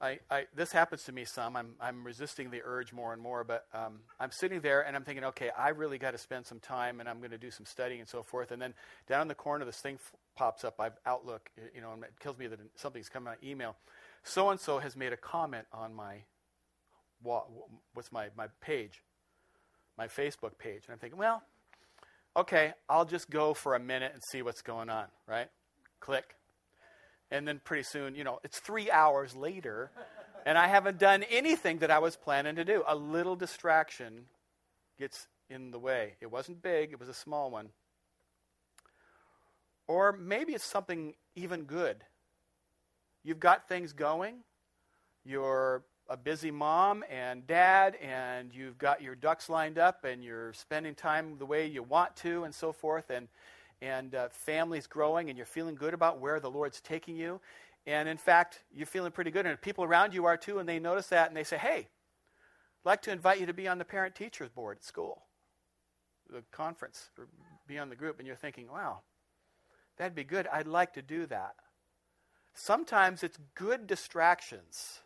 I, 0.00 0.18
I, 0.30 0.46
this 0.54 0.72
happens 0.72 1.04
to 1.04 1.12
me 1.12 1.24
some. 1.24 1.56
I'm, 1.56 1.74
I'm 1.80 2.04
resisting 2.04 2.50
the 2.50 2.60
urge 2.64 2.92
more 2.92 3.12
and 3.12 3.22
more, 3.22 3.44
but 3.44 3.66
um, 3.72 4.00
I'm 4.18 4.30
sitting 4.30 4.60
there 4.60 4.86
and 4.86 4.96
I'm 4.96 5.04
thinking, 5.04 5.24
okay, 5.24 5.50
I 5.56 5.70
really 5.70 5.98
got 5.98 6.10
to 6.10 6.18
spend 6.18 6.46
some 6.46 6.60
time 6.60 7.00
and 7.00 7.08
I'm 7.08 7.18
going 7.18 7.30
to 7.30 7.38
do 7.38 7.50
some 7.50 7.64
studying 7.64 8.00
and 8.00 8.08
so 8.08 8.22
forth. 8.22 8.50
And 8.50 8.60
then 8.60 8.74
down 9.08 9.22
in 9.22 9.28
the 9.28 9.34
corner, 9.34 9.64
this 9.64 9.78
thing 9.78 9.94
f- 9.94 10.12
pops 10.36 10.64
up. 10.64 10.80
I've 10.80 10.98
Outlook, 11.06 11.48
you 11.74 11.80
know, 11.80 11.92
and 11.92 12.02
it 12.02 12.12
tells 12.20 12.38
me 12.38 12.48
that 12.48 12.58
something's 12.74 13.08
come 13.08 13.28
on 13.28 13.36
email. 13.42 13.76
So 14.24 14.50
and 14.50 14.58
so 14.58 14.78
has 14.78 14.96
made 14.96 15.12
a 15.12 15.16
comment 15.16 15.66
on 15.72 15.94
my 15.94 16.16
what's 17.22 18.12
my 18.12 18.28
my 18.36 18.48
page, 18.60 19.02
my 19.96 20.06
Facebook 20.06 20.58
page, 20.58 20.82
and 20.86 20.92
I'm 20.92 20.98
thinking, 20.98 21.18
well, 21.18 21.42
okay, 22.36 22.74
I'll 22.88 23.04
just 23.06 23.30
go 23.30 23.54
for 23.54 23.74
a 23.74 23.80
minute 23.80 24.12
and 24.12 24.22
see 24.22 24.42
what's 24.42 24.62
going 24.62 24.90
on. 24.90 25.06
Right? 25.26 25.48
Click. 26.00 26.34
And 27.30 27.48
then 27.48 27.60
pretty 27.64 27.82
soon, 27.82 28.14
you 28.14 28.24
know, 28.24 28.38
it's 28.44 28.58
three 28.58 28.90
hours 28.90 29.34
later, 29.34 29.90
and 30.46 30.56
I 30.56 30.68
haven't 30.68 30.98
done 30.98 31.24
anything 31.24 31.78
that 31.78 31.90
I 31.90 31.98
was 31.98 32.16
planning 32.16 32.56
to 32.56 32.64
do. 32.64 32.84
A 32.86 32.94
little 32.94 33.34
distraction 33.34 34.26
gets 34.98 35.26
in 35.50 35.70
the 35.70 35.78
way. 35.78 36.14
It 36.20 36.30
wasn't 36.30 36.62
big, 36.62 36.92
it 36.92 37.00
was 37.00 37.08
a 37.08 37.14
small 37.14 37.50
one. 37.50 37.70
Or 39.86 40.12
maybe 40.12 40.52
it's 40.52 40.64
something 40.64 41.14
even 41.34 41.64
good. 41.64 42.04
You've 43.22 43.40
got 43.40 43.68
things 43.68 43.92
going, 43.92 44.36
you're 45.24 45.82
a 46.08 46.16
busy 46.16 46.50
mom 46.50 47.02
and 47.10 47.46
dad, 47.46 47.96
and 47.96 48.54
you've 48.54 48.76
got 48.78 49.02
your 49.02 49.14
ducks 49.14 49.48
lined 49.48 49.78
up, 49.78 50.04
and 50.04 50.22
you're 50.22 50.52
spending 50.52 50.94
time 50.94 51.36
the 51.38 51.46
way 51.46 51.66
you 51.66 51.82
want 51.82 52.14
to, 52.16 52.44
and 52.44 52.54
so 52.54 52.72
forth. 52.72 53.08
And 53.08 53.28
and 53.82 54.14
uh, 54.14 54.28
families 54.30 54.86
growing 54.86 55.28
and 55.28 55.36
you're 55.36 55.46
feeling 55.46 55.74
good 55.74 55.94
about 55.94 56.20
where 56.20 56.40
the 56.40 56.50
Lord's 56.50 56.80
taking 56.80 57.16
you. 57.16 57.40
And 57.86 58.08
in 58.08 58.16
fact, 58.16 58.62
you're 58.74 58.86
feeling 58.86 59.12
pretty 59.12 59.30
good. 59.30 59.46
And 59.46 59.60
people 59.60 59.84
around 59.84 60.14
you 60.14 60.24
are 60.24 60.36
too, 60.36 60.58
and 60.58 60.68
they 60.68 60.78
notice 60.78 61.08
that 61.08 61.28
and 61.28 61.36
they 61.36 61.44
say, 61.44 61.58
hey, 61.58 61.88
I'd 62.84 62.88
like 62.88 63.02
to 63.02 63.12
invite 63.12 63.40
you 63.40 63.46
to 63.46 63.52
be 63.52 63.68
on 63.68 63.78
the 63.78 63.84
parent 63.84 64.14
teachers 64.14 64.48
board 64.48 64.78
at 64.78 64.84
school, 64.84 65.22
the 66.30 66.42
conference, 66.50 67.10
or 67.18 67.28
be 67.66 67.78
on 67.78 67.90
the 67.90 67.96
group. 67.96 68.18
And 68.18 68.26
you're 68.26 68.36
thinking, 68.36 68.68
wow, 68.70 69.00
that'd 69.98 70.14
be 70.14 70.24
good. 70.24 70.46
I'd 70.46 70.66
like 70.66 70.94
to 70.94 71.02
do 71.02 71.26
that. 71.26 71.54
Sometimes 72.54 73.22
it's 73.22 73.38
good 73.54 73.86
distractions. 73.86 75.00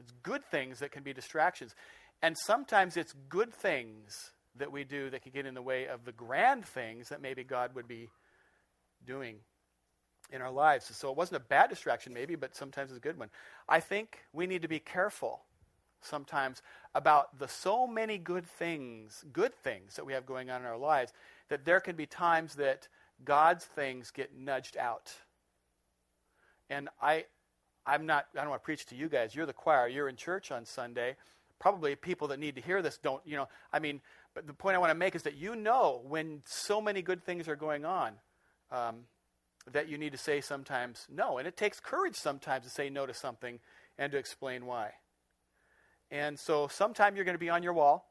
It's 0.00 0.12
good 0.22 0.44
things 0.50 0.78
that 0.78 0.92
can 0.92 1.02
be 1.02 1.12
distractions. 1.12 1.74
And 2.22 2.36
sometimes 2.38 2.96
it's 2.96 3.14
good 3.28 3.52
things 3.52 4.32
that 4.56 4.70
we 4.70 4.84
do 4.84 5.10
that 5.10 5.22
could 5.22 5.32
get 5.32 5.46
in 5.46 5.54
the 5.54 5.62
way 5.62 5.86
of 5.86 6.04
the 6.04 6.12
grand 6.12 6.64
things 6.64 7.08
that 7.08 7.20
maybe 7.20 7.44
God 7.44 7.74
would 7.74 7.88
be 7.88 8.08
doing 9.06 9.36
in 10.32 10.40
our 10.40 10.50
lives. 10.50 10.86
So 10.94 11.10
it 11.10 11.16
wasn't 11.16 11.42
a 11.42 11.44
bad 11.44 11.70
distraction, 11.70 12.12
maybe, 12.12 12.34
but 12.34 12.54
sometimes 12.54 12.90
it's 12.90 12.98
a 12.98 13.00
good 13.00 13.18
one. 13.18 13.30
I 13.68 13.80
think 13.80 14.20
we 14.32 14.46
need 14.46 14.62
to 14.62 14.68
be 14.68 14.78
careful 14.78 15.42
sometimes 16.00 16.62
about 16.94 17.38
the 17.38 17.48
so 17.48 17.86
many 17.86 18.18
good 18.18 18.46
things, 18.46 19.24
good 19.32 19.54
things 19.54 19.96
that 19.96 20.04
we 20.04 20.12
have 20.12 20.26
going 20.26 20.50
on 20.50 20.60
in 20.60 20.66
our 20.66 20.78
lives, 20.78 21.12
that 21.48 21.64
there 21.64 21.80
can 21.80 21.96
be 21.96 22.06
times 22.06 22.54
that 22.54 22.88
God's 23.24 23.64
things 23.64 24.10
get 24.10 24.36
nudged 24.36 24.76
out. 24.76 25.12
And 26.70 26.88
I, 27.00 27.24
I'm 27.86 28.06
not, 28.06 28.26
I 28.34 28.40
don't 28.40 28.50
want 28.50 28.62
to 28.62 28.64
preach 28.64 28.86
to 28.86 28.94
you 28.94 29.08
guys. 29.08 29.34
You're 29.34 29.46
the 29.46 29.52
choir. 29.52 29.88
You're 29.88 30.08
in 30.08 30.16
church 30.16 30.50
on 30.50 30.64
Sunday. 30.64 31.16
Probably 31.58 31.94
people 31.96 32.28
that 32.28 32.38
need 32.38 32.54
to 32.56 32.60
hear 32.60 32.82
this 32.82 32.98
don't, 32.98 33.22
you 33.24 33.36
know, 33.36 33.48
I 33.72 33.78
mean, 33.78 34.00
but 34.34 34.46
the 34.46 34.52
point 34.52 34.76
I 34.76 34.78
want 34.78 34.90
to 34.90 34.96
make 34.96 35.14
is 35.14 35.22
that 35.22 35.36
you 35.36 35.56
know 35.56 36.02
when 36.06 36.42
so 36.44 36.80
many 36.80 37.02
good 37.02 37.24
things 37.24 37.48
are 37.48 37.56
going 37.56 37.84
on 37.84 38.14
um, 38.70 39.04
that 39.72 39.88
you 39.88 39.96
need 39.96 40.12
to 40.12 40.18
say 40.18 40.40
sometimes 40.40 41.06
no. 41.10 41.38
And 41.38 41.46
it 41.46 41.56
takes 41.56 41.80
courage 41.80 42.16
sometimes 42.16 42.64
to 42.64 42.70
say 42.70 42.90
no 42.90 43.06
to 43.06 43.14
something 43.14 43.60
and 43.98 44.12
to 44.12 44.18
explain 44.18 44.66
why. 44.66 44.90
And 46.10 46.38
so 46.38 46.68
sometime 46.68 47.16
you're 47.16 47.24
going 47.24 47.36
to 47.36 47.38
be 47.38 47.50
on 47.50 47.62
your 47.62 47.72
wall 47.72 48.10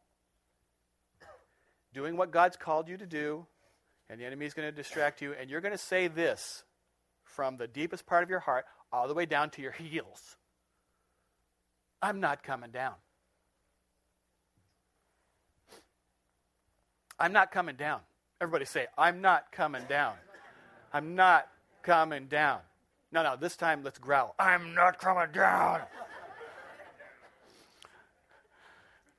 doing 1.93 2.17
what 2.17 2.31
God's 2.31 2.57
called 2.57 2.89
you 2.89 2.97
to 2.97 3.05
do, 3.05 3.45
and 4.09 4.19
the 4.19 4.25
enemy 4.25 4.45
is 4.45 4.53
going 4.53 4.67
to 4.67 4.71
distract 4.71 5.21
you, 5.21 5.33
and 5.39 5.49
you're 5.49 5.61
going 5.61 5.73
to 5.73 5.77
say 5.77 6.07
this 6.07 6.63
from 7.23 7.57
the 7.57 7.67
deepest 7.67 8.05
part 8.05 8.23
of 8.23 8.29
your 8.29 8.39
heart 8.39 8.65
all 8.91 9.07
the 9.07 9.13
way 9.13 9.25
down 9.25 9.49
to 9.51 9.61
your 9.61 9.71
heels 9.71 10.37
I'm 12.03 12.19
not 12.19 12.43
coming 12.43 12.71
down. 12.71 12.95
I'm 17.23 17.31
not 17.31 17.51
coming 17.51 17.77
down. 17.77 18.01
Everybody 18.41 18.65
say, 18.65 18.87
I'm 18.97 19.21
not 19.21 19.49
coming 19.53 19.83
down. 19.87 20.15
I'm 20.91 21.15
not 21.15 21.47
coming 21.81 22.27
down. 22.27 22.59
No, 23.13 23.23
no, 23.23 23.37
this 23.37 23.55
time 23.55 23.81
let's 23.81 23.97
growl. 23.97 24.35
I'm 24.37 24.73
not 24.73 24.99
coming 24.99 25.31
down. 25.33 25.83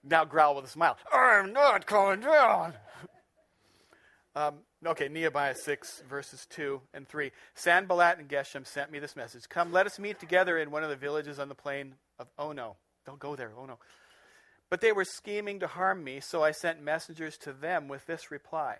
now 0.04 0.26
growl 0.26 0.54
with 0.54 0.66
a 0.66 0.68
smile. 0.68 0.98
I'm 1.10 1.54
not 1.54 1.86
coming 1.86 2.20
down. 2.20 2.74
Um, 4.36 4.56
okay, 4.84 5.08
Nehemiah 5.08 5.54
6, 5.54 6.02
verses 6.06 6.46
2 6.50 6.82
and 6.92 7.08
3. 7.08 7.30
Sanballat 7.54 8.18
and 8.18 8.28
Geshem 8.28 8.66
sent 8.66 8.92
me 8.92 8.98
this 8.98 9.16
message 9.16 9.48
Come, 9.48 9.72
let 9.72 9.86
us 9.86 9.98
meet 9.98 10.20
together 10.20 10.58
in 10.58 10.70
one 10.70 10.84
of 10.84 10.90
the 10.90 10.96
villages 10.96 11.38
on 11.38 11.48
the 11.48 11.54
plain 11.54 11.94
of 12.18 12.28
Ono. 12.38 12.76
Don't 13.06 13.18
go 13.18 13.34
there, 13.34 13.52
Ono. 13.58 13.78
But 14.70 14.80
they 14.80 14.92
were 14.92 15.04
scheming 15.04 15.60
to 15.60 15.66
harm 15.66 16.02
me, 16.02 16.20
so 16.20 16.42
I 16.42 16.50
sent 16.50 16.82
messengers 16.82 17.36
to 17.38 17.52
them 17.52 17.88
with 17.88 18.06
this 18.06 18.30
reply 18.30 18.78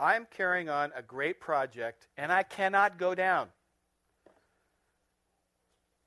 I'm 0.00 0.26
carrying 0.30 0.70
on 0.70 0.92
a 0.96 1.02
great 1.02 1.40
project, 1.40 2.08
and 2.16 2.32
I 2.32 2.42
cannot 2.42 2.98
go 2.98 3.14
down. 3.14 3.48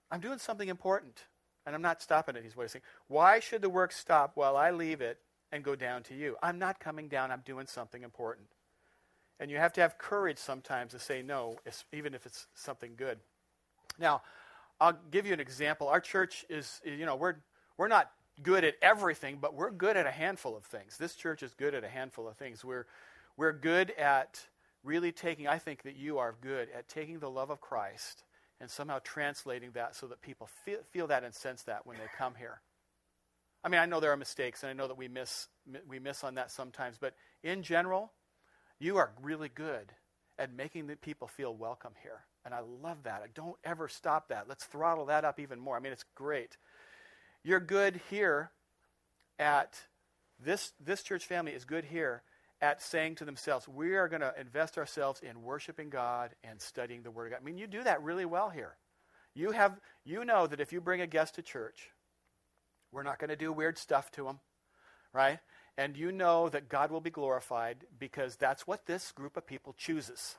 I'm 0.09 0.19
doing 0.19 0.39
something 0.39 0.67
important, 0.67 1.25
and 1.65 1.75
I'm 1.75 1.81
not 1.81 2.01
stopping 2.01 2.35
it, 2.35 2.43
he's 2.43 2.57
what 2.57 2.63
he's 2.63 2.71
saying. 2.71 2.83
Why 3.07 3.39
should 3.39 3.61
the 3.61 3.69
work 3.69 3.91
stop 3.91 4.31
while 4.33 4.57
I 4.57 4.71
leave 4.71 5.01
it 5.01 5.19
and 5.51 5.63
go 5.63 5.75
down 5.75 6.01
to 6.03 6.15
you? 6.15 6.37
I'm 6.41 6.57
not 6.57 6.79
coming 6.79 7.07
down, 7.07 7.31
I'm 7.31 7.43
doing 7.45 7.67
something 7.67 8.01
important. 8.01 8.47
And 9.39 9.51
you 9.51 9.57
have 9.57 9.73
to 9.73 9.81
have 9.81 9.97
courage 9.97 10.37
sometimes 10.37 10.91
to 10.93 10.99
say 10.99 11.21
no, 11.21 11.57
even 11.91 12.13
if 12.15 12.25
it's 12.25 12.47
something 12.55 12.93
good. 12.95 13.19
Now, 13.99 14.21
I'll 14.79 14.97
give 15.11 15.25
you 15.27 15.33
an 15.33 15.39
example. 15.39 15.87
Our 15.87 15.99
church 15.99 16.45
is, 16.49 16.81
you 16.83 17.05
know, 17.05 17.15
we're, 17.15 17.35
we're 17.77 17.87
not 17.87 18.11
good 18.41 18.63
at 18.63 18.75
everything, 18.81 19.37
but 19.39 19.53
we're 19.53 19.71
good 19.71 19.97
at 19.97 20.07
a 20.07 20.11
handful 20.11 20.55
of 20.55 20.63
things. 20.63 20.97
This 20.97 21.15
church 21.15 21.43
is 21.43 21.53
good 21.53 21.75
at 21.75 21.83
a 21.83 21.89
handful 21.89 22.27
of 22.27 22.35
things. 22.35 22.65
We're, 22.65 22.87
we're 23.37 23.53
good 23.53 23.91
at 23.91 24.41
really 24.83 25.11
taking, 25.11 25.47
I 25.47 25.59
think 25.59 25.83
that 25.83 25.95
you 25.95 26.17
are 26.17 26.35
good 26.41 26.69
at 26.75 26.87
taking 26.87 27.19
the 27.19 27.29
love 27.29 27.49
of 27.49 27.61
Christ 27.61 28.23
and 28.59 28.69
somehow 28.69 28.99
translating 29.03 29.71
that 29.71 29.95
so 29.95 30.07
that 30.07 30.21
people 30.21 30.47
feel, 30.65 30.79
feel 30.91 31.07
that 31.07 31.23
and 31.23 31.33
sense 31.33 31.63
that 31.63 31.85
when 31.85 31.97
they 31.97 32.05
come 32.17 32.33
here. 32.37 32.61
I 33.63 33.69
mean, 33.69 33.79
I 33.79 33.85
know 33.85 33.99
there 33.99 34.11
are 34.11 34.17
mistakes, 34.17 34.63
and 34.63 34.69
I 34.69 34.73
know 34.73 34.87
that 34.87 34.97
we 34.97 35.07
miss, 35.07 35.47
we 35.87 35.99
miss 35.99 36.23
on 36.23 36.35
that 36.35 36.51
sometimes, 36.51 36.97
but 36.99 37.15
in 37.43 37.63
general, 37.63 38.11
you 38.79 38.97
are 38.97 39.11
really 39.21 39.49
good 39.49 39.93
at 40.37 40.53
making 40.53 40.87
the 40.87 40.95
people 40.97 41.27
feel 41.27 41.55
welcome 41.55 41.93
here. 42.01 42.25
And 42.45 42.53
I 42.53 42.59
love 42.59 43.03
that. 43.03 43.21
I 43.23 43.27
don't 43.33 43.55
ever 43.63 43.87
stop 43.87 44.27
that. 44.27 44.49
Let's 44.49 44.65
throttle 44.65 45.05
that 45.05 45.23
up 45.23 45.39
even 45.39 45.59
more. 45.59 45.77
I 45.77 45.79
mean, 45.79 45.93
it's 45.93 46.03
great. 46.15 46.57
You're 47.43 47.59
good 47.59 47.99
here 48.09 48.51
at 49.37 49.77
this 50.39 50.71
this 50.79 51.03
church 51.03 51.25
family 51.25 51.51
is 51.51 51.65
good 51.65 51.85
here 51.85 52.23
at 52.61 52.81
saying 52.81 53.15
to 53.15 53.25
themselves, 53.25 53.67
we 53.67 53.95
are 53.95 54.07
going 54.07 54.21
to 54.21 54.33
invest 54.39 54.77
ourselves 54.77 55.19
in 55.19 55.43
worshiping 55.43 55.89
God 55.89 56.31
and 56.45 56.61
studying 56.61 57.03
the 57.03 57.11
Word 57.11 57.25
of 57.25 57.31
God. 57.31 57.39
I 57.41 57.45
mean, 57.45 57.57
you 57.57 57.67
do 57.67 57.83
that 57.83 58.01
really 58.01 58.23
well 58.23 58.49
here. 58.49 58.77
You 59.35 59.51
have 59.51 59.79
you 60.05 60.23
know 60.23 60.47
that 60.47 60.61
if 60.61 60.71
you 60.71 60.79
bring 60.79 61.01
a 61.01 61.07
guest 61.07 61.35
to 61.35 61.41
church, 61.41 61.89
we're 62.93 63.03
not 63.03 63.19
going 63.19 63.29
to 63.29 63.35
do 63.35 63.51
weird 63.51 63.77
stuff 63.77 64.09
to 64.11 64.23
them, 64.23 64.39
right? 65.11 65.39
And 65.77 65.97
you 65.97 66.11
know 66.11 66.47
that 66.49 66.69
God 66.69 66.91
will 66.91 67.01
be 67.01 67.09
glorified 67.09 67.85
because 67.99 68.37
that's 68.37 68.65
what 68.65 68.85
this 68.85 69.11
group 69.11 69.35
of 69.35 69.45
people 69.45 69.73
chooses. 69.77 70.35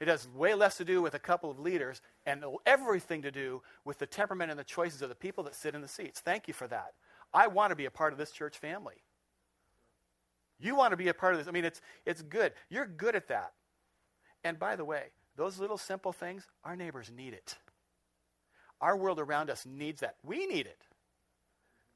It 0.00 0.08
has 0.08 0.28
way 0.28 0.54
less 0.54 0.76
to 0.78 0.84
do 0.84 1.00
with 1.00 1.14
a 1.14 1.18
couple 1.18 1.50
of 1.50 1.58
leaders 1.58 2.00
and 2.26 2.44
everything 2.66 3.22
to 3.22 3.30
do 3.30 3.62
with 3.84 3.98
the 3.98 4.06
temperament 4.06 4.50
and 4.50 4.58
the 4.58 4.64
choices 4.64 5.02
of 5.02 5.08
the 5.08 5.14
people 5.14 5.44
that 5.44 5.54
sit 5.54 5.74
in 5.74 5.80
the 5.80 5.88
seats. 5.88 6.20
Thank 6.20 6.48
you 6.48 6.54
for 6.54 6.66
that. 6.68 6.94
I 7.32 7.46
want 7.46 7.70
to 7.70 7.76
be 7.76 7.86
a 7.86 7.90
part 7.90 8.12
of 8.12 8.18
this 8.18 8.32
church 8.32 8.58
family. 8.58 9.04
You 10.58 10.74
want 10.74 10.92
to 10.92 10.96
be 10.96 11.08
a 11.08 11.14
part 11.14 11.34
of 11.34 11.38
this. 11.38 11.48
I 11.48 11.52
mean, 11.52 11.64
it's, 11.64 11.80
it's 12.06 12.22
good. 12.22 12.52
You're 12.70 12.86
good 12.86 13.14
at 13.14 13.28
that. 13.28 13.52
And 14.42 14.58
by 14.58 14.76
the 14.76 14.84
way, 14.84 15.04
those 15.36 15.58
little 15.58 15.78
simple 15.78 16.12
things, 16.12 16.46
our 16.64 16.76
neighbors 16.76 17.10
need 17.14 17.32
it. 17.32 17.56
Our 18.80 18.96
world 18.96 19.18
around 19.18 19.50
us 19.50 19.66
needs 19.66 20.00
that. 20.00 20.16
We 20.24 20.46
need 20.46 20.66
it. 20.66 20.82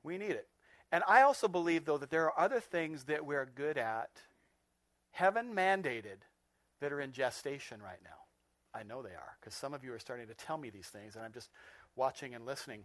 We 0.03 0.19
need 0.19 0.31
it. 0.31 0.49
And 0.91 1.05
I 1.07 1.23
also 1.23 1.49
believe, 1.49 1.85
though, 1.85 1.99
that 1.99 2.11
there 2.11 2.25
are 2.25 2.41
other 2.41 2.61
things 2.61 3.05
that 3.05 3.27
we're 3.27 3.45
good 3.45 3.77
at, 3.77 4.11
heaven 5.11 5.55
mandated, 5.55 6.23
that 6.81 6.93
are 6.93 7.01
in 7.01 7.13
gestation 7.13 7.81
right 7.83 8.01
now. 8.05 8.11
I 8.75 8.83
know 8.83 9.03
they 9.03 9.11
are, 9.11 9.37
because 9.41 9.55
some 9.55 9.75
of 9.75 9.83
you 9.83 9.93
are 9.93 9.99
starting 9.99 10.27
to 10.29 10.35
tell 10.35 10.59
me 10.59 10.71
these 10.71 10.89
things, 10.89 11.17
and 11.17 11.25
I'm 11.25 11.33
just 11.33 11.51
watching 11.97 12.35
and 12.35 12.45
listening. 12.45 12.85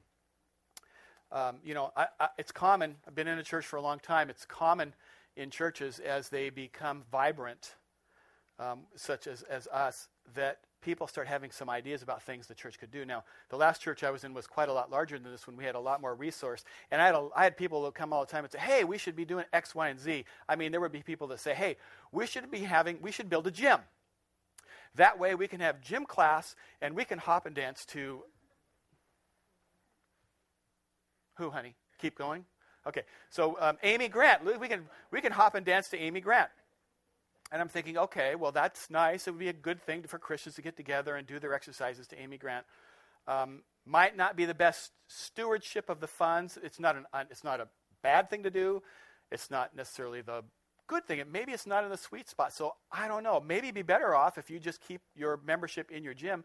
Um, 1.31 1.57
you 1.63 1.73
know, 1.73 1.91
I, 1.95 2.07
I, 2.19 2.29
it's 2.37 2.51
common, 2.51 2.95
I've 3.07 3.15
been 3.15 3.27
in 3.27 3.39
a 3.39 3.43
church 3.43 3.65
for 3.65 3.77
a 3.77 3.81
long 3.81 3.99
time, 3.99 4.29
it's 4.29 4.45
common 4.45 4.93
in 5.35 5.49
churches 5.49 5.99
as 5.99 6.29
they 6.29 6.49
become 6.49 7.03
vibrant, 7.11 7.75
um, 8.59 8.81
such 8.95 9.27
as, 9.27 9.41
as 9.43 9.67
us, 9.67 10.07
that 10.35 10.59
people 10.83 11.07
start 11.07 11.27
having 11.27 11.49
some 11.49 11.69
ideas 11.69 12.03
about 12.03 12.21
things 12.21 12.45
the 12.45 12.53
church 12.53 12.77
could 12.79 12.91
do. 12.91 13.05
Now, 13.05 13.23
the 13.49 13.57
last 13.57 13.81
church 13.81 14.03
I 14.03 14.11
was 14.11 14.23
in 14.23 14.33
was 14.33 14.45
quite 14.45 14.69
a 14.69 14.73
lot 14.73 14.91
larger 14.91 15.17
than 15.17 15.31
this 15.31 15.47
one. 15.47 15.57
We 15.57 15.63
had 15.63 15.75
a 15.75 15.79
lot 15.79 16.01
more 16.01 16.13
resource. 16.13 16.63
And 16.91 17.01
I 17.01 17.05
had, 17.07 17.15
a, 17.15 17.29
I 17.35 17.43
had 17.43 17.57
people 17.57 17.83
that 17.83 17.95
come 17.95 18.13
all 18.13 18.25
the 18.25 18.31
time 18.31 18.43
and 18.43 18.51
say, 18.51 18.59
hey, 18.59 18.83
we 18.83 18.97
should 18.97 19.15
be 19.15 19.25
doing 19.25 19.45
X, 19.53 19.73
Y, 19.73 19.89
and 19.89 19.99
Z. 19.99 20.25
I 20.47 20.55
mean, 20.55 20.71
there 20.71 20.81
would 20.81 20.91
be 20.91 21.01
people 21.01 21.27
that 21.27 21.39
say, 21.39 21.53
hey, 21.53 21.77
we 22.11 22.27
should 22.27 22.51
be 22.51 22.59
having, 22.59 22.99
we 23.01 23.11
should 23.11 23.29
build 23.29 23.47
a 23.47 23.51
gym. 23.51 23.79
That 24.95 25.17
way 25.17 25.33
we 25.33 25.47
can 25.47 25.59
have 25.59 25.81
gym 25.81 26.05
class 26.05 26.55
and 26.81 26.95
we 26.95 27.05
can 27.05 27.17
hop 27.17 27.45
and 27.45 27.55
dance 27.55 27.85
to. 27.87 28.21
Who, 31.37 31.49
honey? 31.49 31.73
Keep 31.99 32.17
going? 32.17 32.45
Okay, 32.85 33.03
so 33.29 33.57
um, 33.59 33.77
Amy 33.81 34.09
Grant. 34.09 34.43
We 34.43 34.67
can, 34.67 34.81
we 35.09 35.21
can 35.21 35.31
hop 35.31 35.55
and 35.55 35.65
dance 35.65 35.87
to 35.89 35.97
Amy 35.97 36.19
Grant. 36.19 36.49
And 37.53 37.61
I'm 37.61 37.69
thinking, 37.69 37.99
okay, 37.99 38.33
well, 38.33 38.51
that's 38.51 38.89
nice. 38.89 39.27
It 39.27 39.31
would 39.31 39.39
be 39.39 39.47
a 39.47 39.53
good 39.53 39.79
thing 39.79 40.01
for 40.01 40.17
Christians 40.17 40.55
to 40.55 40.63
get 40.63 40.75
together 40.75 41.15
and 41.15 41.27
do 41.27 41.37
their 41.39 41.53
exercises 41.53 42.07
to 42.07 42.19
Amy 42.19 42.39
Grant. 42.39 42.65
Um, 43.27 43.61
might 43.85 44.17
not 44.17 44.35
be 44.35 44.45
the 44.45 44.55
best 44.55 44.91
stewardship 45.07 45.87
of 45.87 45.99
the 45.99 46.07
funds. 46.07 46.57
It's 46.63 46.79
not, 46.79 46.95
an, 46.95 47.05
it's 47.29 47.43
not 47.43 47.59
a 47.59 47.67
bad 48.01 48.31
thing 48.31 48.41
to 48.41 48.49
do. 48.49 48.81
It's 49.31 49.51
not 49.51 49.75
necessarily 49.75 50.21
the 50.21 50.43
good 50.87 51.05
thing. 51.05 51.21
Maybe 51.31 51.51
it's 51.51 51.67
not 51.67 51.83
in 51.83 51.91
the 51.91 51.97
sweet 51.97 52.27
spot. 52.27 52.53
So 52.53 52.73
I 52.91 53.07
don't 53.07 53.21
know. 53.21 53.39
Maybe 53.39 53.69
be 53.69 53.83
better 53.83 54.15
off 54.15 54.39
if 54.39 54.49
you 54.49 54.59
just 54.59 54.81
keep 54.81 55.01
your 55.15 55.39
membership 55.45 55.91
in 55.91 56.03
your 56.03 56.15
gym 56.15 56.43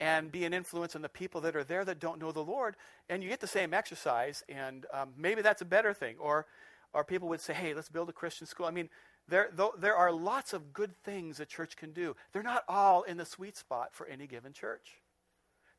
and 0.00 0.32
be 0.32 0.46
an 0.46 0.54
influence 0.54 0.96
on 0.96 1.02
the 1.02 1.08
people 1.10 1.42
that 1.42 1.54
are 1.54 1.64
there 1.64 1.84
that 1.84 2.00
don't 2.00 2.18
know 2.18 2.32
the 2.32 2.40
Lord, 2.40 2.76
and 3.08 3.22
you 3.22 3.28
get 3.28 3.40
the 3.40 3.46
same 3.46 3.74
exercise. 3.74 4.42
And 4.48 4.86
um, 4.92 5.10
maybe 5.18 5.42
that's 5.42 5.62
a 5.62 5.66
better 5.66 5.92
thing. 5.92 6.16
Or, 6.18 6.46
or 6.94 7.04
people 7.04 7.28
would 7.28 7.40
say, 7.40 7.54
"Hey, 7.54 7.74
let's 7.74 7.88
build 7.88 8.08
a 8.08 8.12
Christian 8.12 8.46
school." 8.46 8.66
I 8.66 8.70
mean, 8.70 8.88
there, 9.28 9.50
though, 9.52 9.74
there 9.78 9.96
are 9.96 10.12
lots 10.12 10.52
of 10.52 10.72
good 10.72 10.94
things 11.04 11.40
a 11.40 11.46
church 11.46 11.76
can 11.76 11.92
do. 11.92 12.14
They're 12.32 12.42
not 12.42 12.64
all 12.68 13.02
in 13.02 13.16
the 13.16 13.24
sweet 13.24 13.56
spot 13.56 13.88
for 13.92 14.06
any 14.06 14.26
given 14.26 14.52
church. 14.52 15.00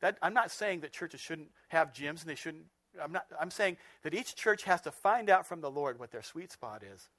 That, 0.01 0.17
I'm 0.21 0.33
not 0.33 0.51
saying 0.51 0.81
that 0.81 0.91
churches 0.91 1.21
shouldn't 1.21 1.49
have 1.69 1.93
gyms 1.93 2.21
and 2.21 2.29
they 2.29 2.35
shouldn't. 2.35 2.65
I'm, 3.01 3.11
not, 3.11 3.25
I'm 3.39 3.51
saying 3.51 3.77
that 4.03 4.13
each 4.13 4.35
church 4.35 4.63
has 4.63 4.81
to 4.81 4.91
find 4.91 5.29
out 5.29 5.45
from 5.45 5.61
the 5.61 5.71
Lord 5.71 5.99
what 5.99 6.11
their 6.11 6.23
sweet 6.23 6.51
spot 6.51 6.83
is. 6.83 7.09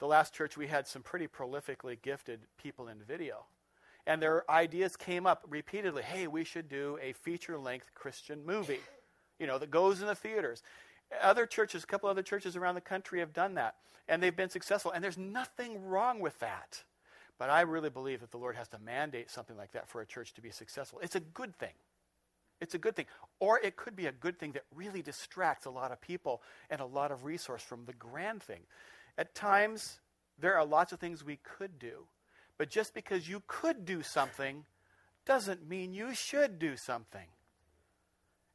The 0.00 0.06
last 0.06 0.34
church, 0.34 0.56
we 0.56 0.66
had 0.66 0.86
some 0.86 1.02
pretty 1.02 1.28
prolifically 1.28 2.00
gifted 2.00 2.40
people 2.60 2.88
in 2.88 2.98
video. 3.06 3.44
And 4.06 4.20
their 4.20 4.50
ideas 4.50 4.96
came 4.96 5.26
up 5.26 5.44
repeatedly 5.48 6.02
hey, 6.02 6.26
we 6.26 6.42
should 6.42 6.68
do 6.68 6.98
a 7.02 7.12
feature 7.12 7.58
length 7.58 7.90
Christian 7.94 8.44
movie, 8.44 8.80
you 9.38 9.46
know, 9.46 9.58
that 9.58 9.70
goes 9.70 10.00
in 10.00 10.06
the 10.06 10.14
theaters. 10.14 10.62
Other 11.22 11.46
churches, 11.46 11.84
a 11.84 11.86
couple 11.86 12.08
other 12.08 12.22
churches 12.22 12.56
around 12.56 12.76
the 12.76 12.80
country 12.80 13.20
have 13.20 13.32
done 13.32 13.54
that, 13.54 13.76
and 14.08 14.22
they've 14.22 14.36
been 14.36 14.50
successful. 14.50 14.92
And 14.92 15.02
there's 15.02 15.18
nothing 15.18 15.84
wrong 15.86 16.20
with 16.20 16.38
that. 16.38 16.84
But 17.38 17.50
I 17.50 17.62
really 17.62 17.90
believe 17.90 18.20
that 18.20 18.30
the 18.30 18.38
Lord 18.38 18.54
has 18.56 18.68
to 18.68 18.78
mandate 18.78 19.30
something 19.30 19.56
like 19.56 19.72
that 19.72 19.88
for 19.88 20.00
a 20.02 20.06
church 20.06 20.34
to 20.34 20.42
be 20.42 20.50
successful. 20.50 21.00
It's 21.02 21.16
a 21.16 21.20
good 21.20 21.56
thing. 21.56 21.72
It's 22.60 22.74
a 22.74 22.78
good 22.78 22.94
thing. 22.94 23.06
Or 23.38 23.58
it 23.58 23.76
could 23.76 23.96
be 23.96 24.06
a 24.06 24.12
good 24.12 24.38
thing 24.38 24.52
that 24.52 24.64
really 24.74 25.00
distracts 25.00 25.64
a 25.64 25.70
lot 25.70 25.90
of 25.90 26.00
people 26.00 26.42
and 26.68 26.80
a 26.80 26.86
lot 26.86 27.10
of 27.10 27.24
resource 27.24 27.62
from 27.62 27.86
the 27.86 27.94
grand 27.94 28.42
thing. 28.42 28.60
At 29.16 29.34
times, 29.34 30.00
there 30.38 30.56
are 30.56 30.66
lots 30.66 30.92
of 30.92 31.00
things 31.00 31.24
we 31.24 31.38
could 31.42 31.78
do. 31.78 32.04
But 32.58 32.68
just 32.68 32.92
because 32.92 33.26
you 33.26 33.42
could 33.46 33.86
do 33.86 34.02
something 34.02 34.66
doesn't 35.24 35.66
mean 35.66 35.94
you 35.94 36.14
should 36.14 36.58
do 36.58 36.76
something. 36.76 37.28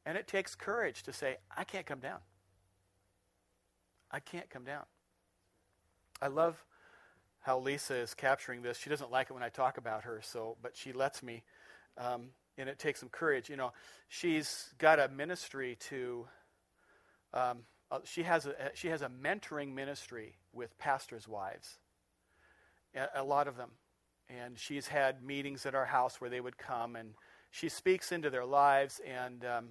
And 0.04 0.16
it 0.16 0.28
takes 0.28 0.54
courage 0.54 1.02
to 1.02 1.12
say, 1.12 1.38
I 1.56 1.64
can't 1.64 1.86
come 1.86 1.98
down. 1.98 2.18
I 4.10 4.20
can't 4.20 4.48
come 4.50 4.64
down. 4.64 4.84
I 6.20 6.28
love 6.28 6.62
how 7.40 7.58
Lisa 7.58 7.94
is 7.94 8.14
capturing 8.14 8.62
this. 8.62 8.78
She 8.78 8.90
doesn't 8.90 9.10
like 9.10 9.30
it 9.30 9.32
when 9.32 9.42
I 9.42 9.48
talk 9.48 9.78
about 9.78 10.04
her, 10.04 10.20
so 10.22 10.56
but 10.62 10.76
she 10.76 10.92
lets 10.92 11.22
me, 11.22 11.44
um, 11.98 12.30
and 12.58 12.68
it 12.68 12.78
takes 12.78 13.00
some 13.00 13.08
courage. 13.08 13.48
You 13.48 13.56
know, 13.56 13.72
she's 14.08 14.70
got 14.78 14.98
a 14.98 15.08
ministry 15.08 15.76
to. 15.88 16.26
Um, 17.34 17.58
uh, 17.90 18.00
she 18.04 18.24
has 18.24 18.46
a 18.46 18.54
she 18.74 18.88
has 18.88 19.02
a 19.02 19.08
mentoring 19.08 19.74
ministry 19.74 20.36
with 20.52 20.76
pastors' 20.78 21.28
wives. 21.28 21.78
A, 22.94 23.20
a 23.20 23.24
lot 23.24 23.46
of 23.46 23.56
them, 23.56 23.70
and 24.28 24.58
she's 24.58 24.88
had 24.88 25.22
meetings 25.22 25.66
at 25.66 25.74
our 25.74 25.86
house 25.86 26.20
where 26.20 26.30
they 26.30 26.40
would 26.40 26.58
come, 26.58 26.96
and 26.96 27.14
she 27.50 27.68
speaks 27.68 28.10
into 28.10 28.30
their 28.30 28.44
lives, 28.44 29.00
and 29.06 29.44
um, 29.44 29.68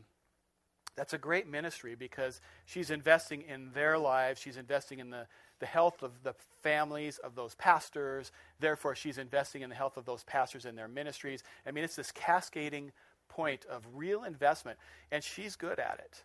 that's 0.96 1.14
a 1.14 1.18
great 1.18 1.50
ministry 1.50 1.96
because 1.96 2.40
she's 2.66 2.90
investing 2.90 3.42
in 3.42 3.72
their 3.74 3.98
lives. 3.98 4.40
She's 4.40 4.58
investing 4.58 5.00
in 5.00 5.10
the, 5.10 5.28
the 5.60 5.66
health 5.66 6.04
of 6.04 6.12
the 6.24 6.34
families 6.64 7.18
of 7.18 7.36
those 7.36 7.56
pastors. 7.56 8.32
Therefore, 8.60 8.96
she's 8.96 9.18
investing 9.18 9.62
in 9.62 9.70
the 9.70 9.76
health 9.76 9.98
of 9.98 10.06
those 10.06 10.24
pastors 10.24 10.66
and 10.66 10.78
their 10.78 10.88
ministries. 10.88 11.44
I 11.66 11.72
mean, 11.72 11.84
it's 11.84 11.96
this 11.96 12.12
cascading 12.12 12.92
point 13.28 13.66
of 13.70 13.84
real 13.94 14.24
investment, 14.24 14.78
and 15.12 15.24
she's 15.24 15.56
good 15.56 15.80
at 15.80 16.00
it. 16.00 16.24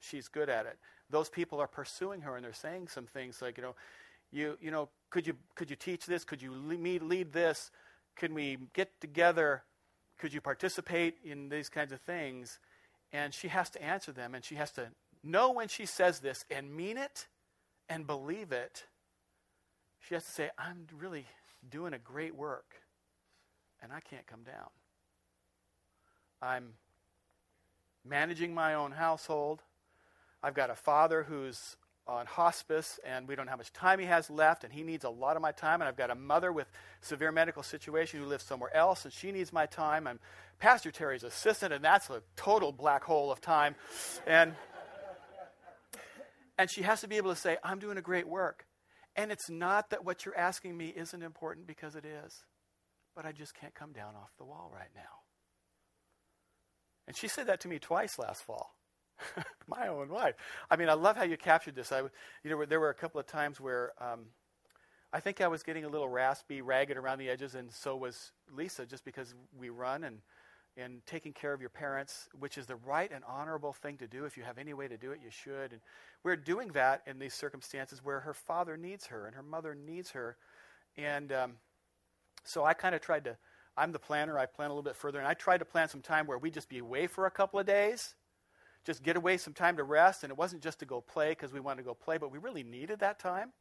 She's 0.00 0.28
good 0.28 0.48
at 0.48 0.66
it. 0.66 0.78
Those 1.10 1.28
people 1.28 1.60
are 1.60 1.66
pursuing 1.66 2.22
her, 2.22 2.36
and 2.36 2.44
they're 2.44 2.52
saying 2.52 2.88
some 2.88 3.06
things 3.06 3.42
like, 3.42 3.58
you 3.58 3.62
know, 3.62 3.74
you, 4.30 4.56
you 4.60 4.70
know, 4.70 4.88
could 5.10 5.26
you, 5.26 5.34
could 5.54 5.70
you 5.70 5.76
teach 5.76 6.06
this? 6.06 6.24
Could 6.24 6.42
you 6.42 6.52
lead, 6.52 7.02
lead 7.02 7.32
this? 7.32 7.70
Can 8.16 8.34
we 8.34 8.58
get 8.74 9.00
together? 9.00 9.62
Could 10.18 10.32
you 10.32 10.40
participate 10.40 11.16
in 11.24 11.48
these 11.48 11.68
kinds 11.68 11.92
of 11.92 12.00
things? 12.00 12.58
And 13.12 13.32
she 13.32 13.48
has 13.48 13.70
to 13.70 13.82
answer 13.82 14.12
them, 14.12 14.34
and 14.34 14.44
she 14.44 14.56
has 14.56 14.70
to 14.72 14.88
know 15.22 15.52
when 15.52 15.68
she 15.68 15.86
says 15.86 16.20
this 16.20 16.44
and 16.50 16.74
mean 16.74 16.96
it 16.98 17.26
and 17.88 18.06
believe 18.06 18.52
it. 18.52 18.84
She 20.00 20.14
has 20.14 20.24
to 20.24 20.30
say, 20.30 20.50
I'm 20.58 20.86
really 20.98 21.26
doing 21.68 21.92
a 21.92 21.98
great 21.98 22.34
work, 22.34 22.74
and 23.82 23.92
I 23.92 24.00
can't 24.00 24.26
come 24.26 24.42
down. 24.42 24.70
I'm 26.40 26.74
managing 28.04 28.54
my 28.54 28.74
own 28.74 28.92
household. 28.92 29.62
I've 30.42 30.54
got 30.54 30.70
a 30.70 30.74
father 30.74 31.24
who's 31.24 31.76
on 32.08 32.26
hospice, 32.26 32.98
and 33.04 33.28
we 33.28 33.36
don't 33.36 33.46
know 33.46 33.50
how 33.50 33.58
much 33.58 33.72
time 33.72 33.98
he 33.98 34.06
has 34.06 34.30
left, 34.30 34.64
and 34.64 34.72
he 34.72 34.82
needs 34.82 35.04
a 35.04 35.10
lot 35.10 35.36
of 35.36 35.42
my 35.42 35.52
time. 35.52 35.80
And 35.80 35.88
I've 35.88 35.96
got 35.96 36.10
a 36.10 36.14
mother 36.14 36.50
with 36.50 36.66
severe 37.02 37.30
medical 37.30 37.62
situation 37.62 38.20
who 38.20 38.26
lives 38.26 38.44
somewhere 38.44 38.74
else, 38.74 39.04
and 39.04 39.12
she 39.12 39.30
needs 39.30 39.52
my 39.52 39.66
time. 39.66 40.06
I'm 40.06 40.18
Pastor 40.58 40.90
Terry's 40.90 41.22
assistant, 41.22 41.72
and 41.72 41.84
that's 41.84 42.10
a 42.10 42.22
total 42.34 42.72
black 42.72 43.04
hole 43.04 43.30
of 43.30 43.40
time. 43.40 43.76
And 44.26 44.54
and 46.58 46.68
she 46.68 46.82
has 46.82 47.02
to 47.02 47.08
be 47.08 47.16
able 47.18 47.30
to 47.30 47.36
say, 47.36 47.56
I'm 47.62 47.78
doing 47.78 47.98
a 47.98 48.02
great 48.02 48.26
work. 48.26 48.66
And 49.14 49.30
it's 49.30 49.48
not 49.48 49.90
that 49.90 50.04
what 50.04 50.24
you're 50.24 50.36
asking 50.36 50.76
me 50.76 50.92
isn't 50.94 51.22
important 51.22 51.66
because 51.66 51.94
it 51.94 52.04
is, 52.04 52.44
but 53.14 53.24
I 53.24 53.32
just 53.32 53.54
can't 53.54 53.74
come 53.74 53.92
down 53.92 54.16
off 54.16 54.30
the 54.38 54.44
wall 54.44 54.70
right 54.74 54.90
now. 54.94 55.22
And 57.06 57.16
she 57.16 57.28
said 57.28 57.46
that 57.46 57.60
to 57.60 57.68
me 57.68 57.78
twice 57.78 58.18
last 58.18 58.42
fall. 58.42 58.74
my 59.66 59.88
own 59.88 60.08
wife. 60.08 60.34
I 60.70 60.76
mean, 60.76 60.88
I 60.88 60.94
love 60.94 61.16
how 61.16 61.24
you 61.24 61.36
captured 61.36 61.74
this. 61.74 61.92
I, 61.92 62.00
you 62.00 62.50
know, 62.50 62.64
there 62.64 62.80
were 62.80 62.90
a 62.90 62.94
couple 62.94 63.20
of 63.20 63.26
times 63.26 63.60
where 63.60 63.92
um, 64.00 64.26
I 65.12 65.20
think 65.20 65.40
I 65.40 65.48
was 65.48 65.62
getting 65.62 65.84
a 65.84 65.88
little 65.88 66.08
raspy, 66.08 66.60
ragged 66.60 66.96
around 66.96 67.18
the 67.18 67.28
edges, 67.28 67.54
and 67.54 67.72
so 67.72 67.96
was 67.96 68.32
Lisa, 68.52 68.86
just 68.86 69.04
because 69.04 69.34
we 69.58 69.68
run 69.68 70.04
and 70.04 70.18
and 70.76 71.04
taking 71.06 71.32
care 71.32 71.52
of 71.52 71.60
your 71.60 71.70
parents, 71.70 72.28
which 72.38 72.56
is 72.56 72.66
the 72.66 72.76
right 72.76 73.10
and 73.12 73.24
honorable 73.26 73.72
thing 73.72 73.96
to 73.96 74.06
do. 74.06 74.24
If 74.26 74.36
you 74.36 74.44
have 74.44 74.58
any 74.58 74.74
way 74.74 74.86
to 74.86 74.96
do 74.96 75.10
it, 75.10 75.18
you 75.20 75.28
should. 75.28 75.72
And 75.72 75.80
we're 76.22 76.36
doing 76.36 76.68
that 76.68 77.02
in 77.04 77.18
these 77.18 77.34
circumstances 77.34 77.98
where 78.04 78.20
her 78.20 78.32
father 78.32 78.76
needs 78.76 79.06
her 79.06 79.26
and 79.26 79.34
her 79.34 79.42
mother 79.42 79.74
needs 79.74 80.10
her, 80.10 80.36
and 80.96 81.32
um, 81.32 81.52
so 82.44 82.64
I 82.64 82.74
kind 82.74 82.94
of 82.94 83.00
tried 83.00 83.24
to. 83.24 83.36
I'm 83.76 83.92
the 83.92 83.98
planner. 83.98 84.38
I 84.38 84.46
plan 84.46 84.70
a 84.70 84.72
little 84.72 84.82
bit 84.82 84.96
further, 84.96 85.18
and 85.18 85.26
I 85.28 85.34
tried 85.34 85.58
to 85.58 85.64
plan 85.64 85.88
some 85.88 86.02
time 86.02 86.26
where 86.26 86.38
we 86.38 86.50
just 86.50 86.68
be 86.68 86.78
away 86.78 87.06
for 87.06 87.26
a 87.26 87.30
couple 87.30 87.60
of 87.60 87.66
days 87.66 88.14
just 88.84 89.02
get 89.02 89.16
away 89.16 89.36
some 89.36 89.52
time 89.52 89.76
to 89.76 89.84
rest. 89.84 90.22
And 90.22 90.30
it 90.30 90.38
wasn't 90.38 90.62
just 90.62 90.78
to 90.80 90.86
go 90.86 91.00
play 91.00 91.30
because 91.30 91.52
we 91.52 91.60
wanted 91.60 91.78
to 91.78 91.86
go 91.86 91.94
play, 91.94 92.18
but 92.18 92.30
we 92.32 92.38
really 92.38 92.62
needed 92.62 93.00
that 93.00 93.18
time. 93.18 93.52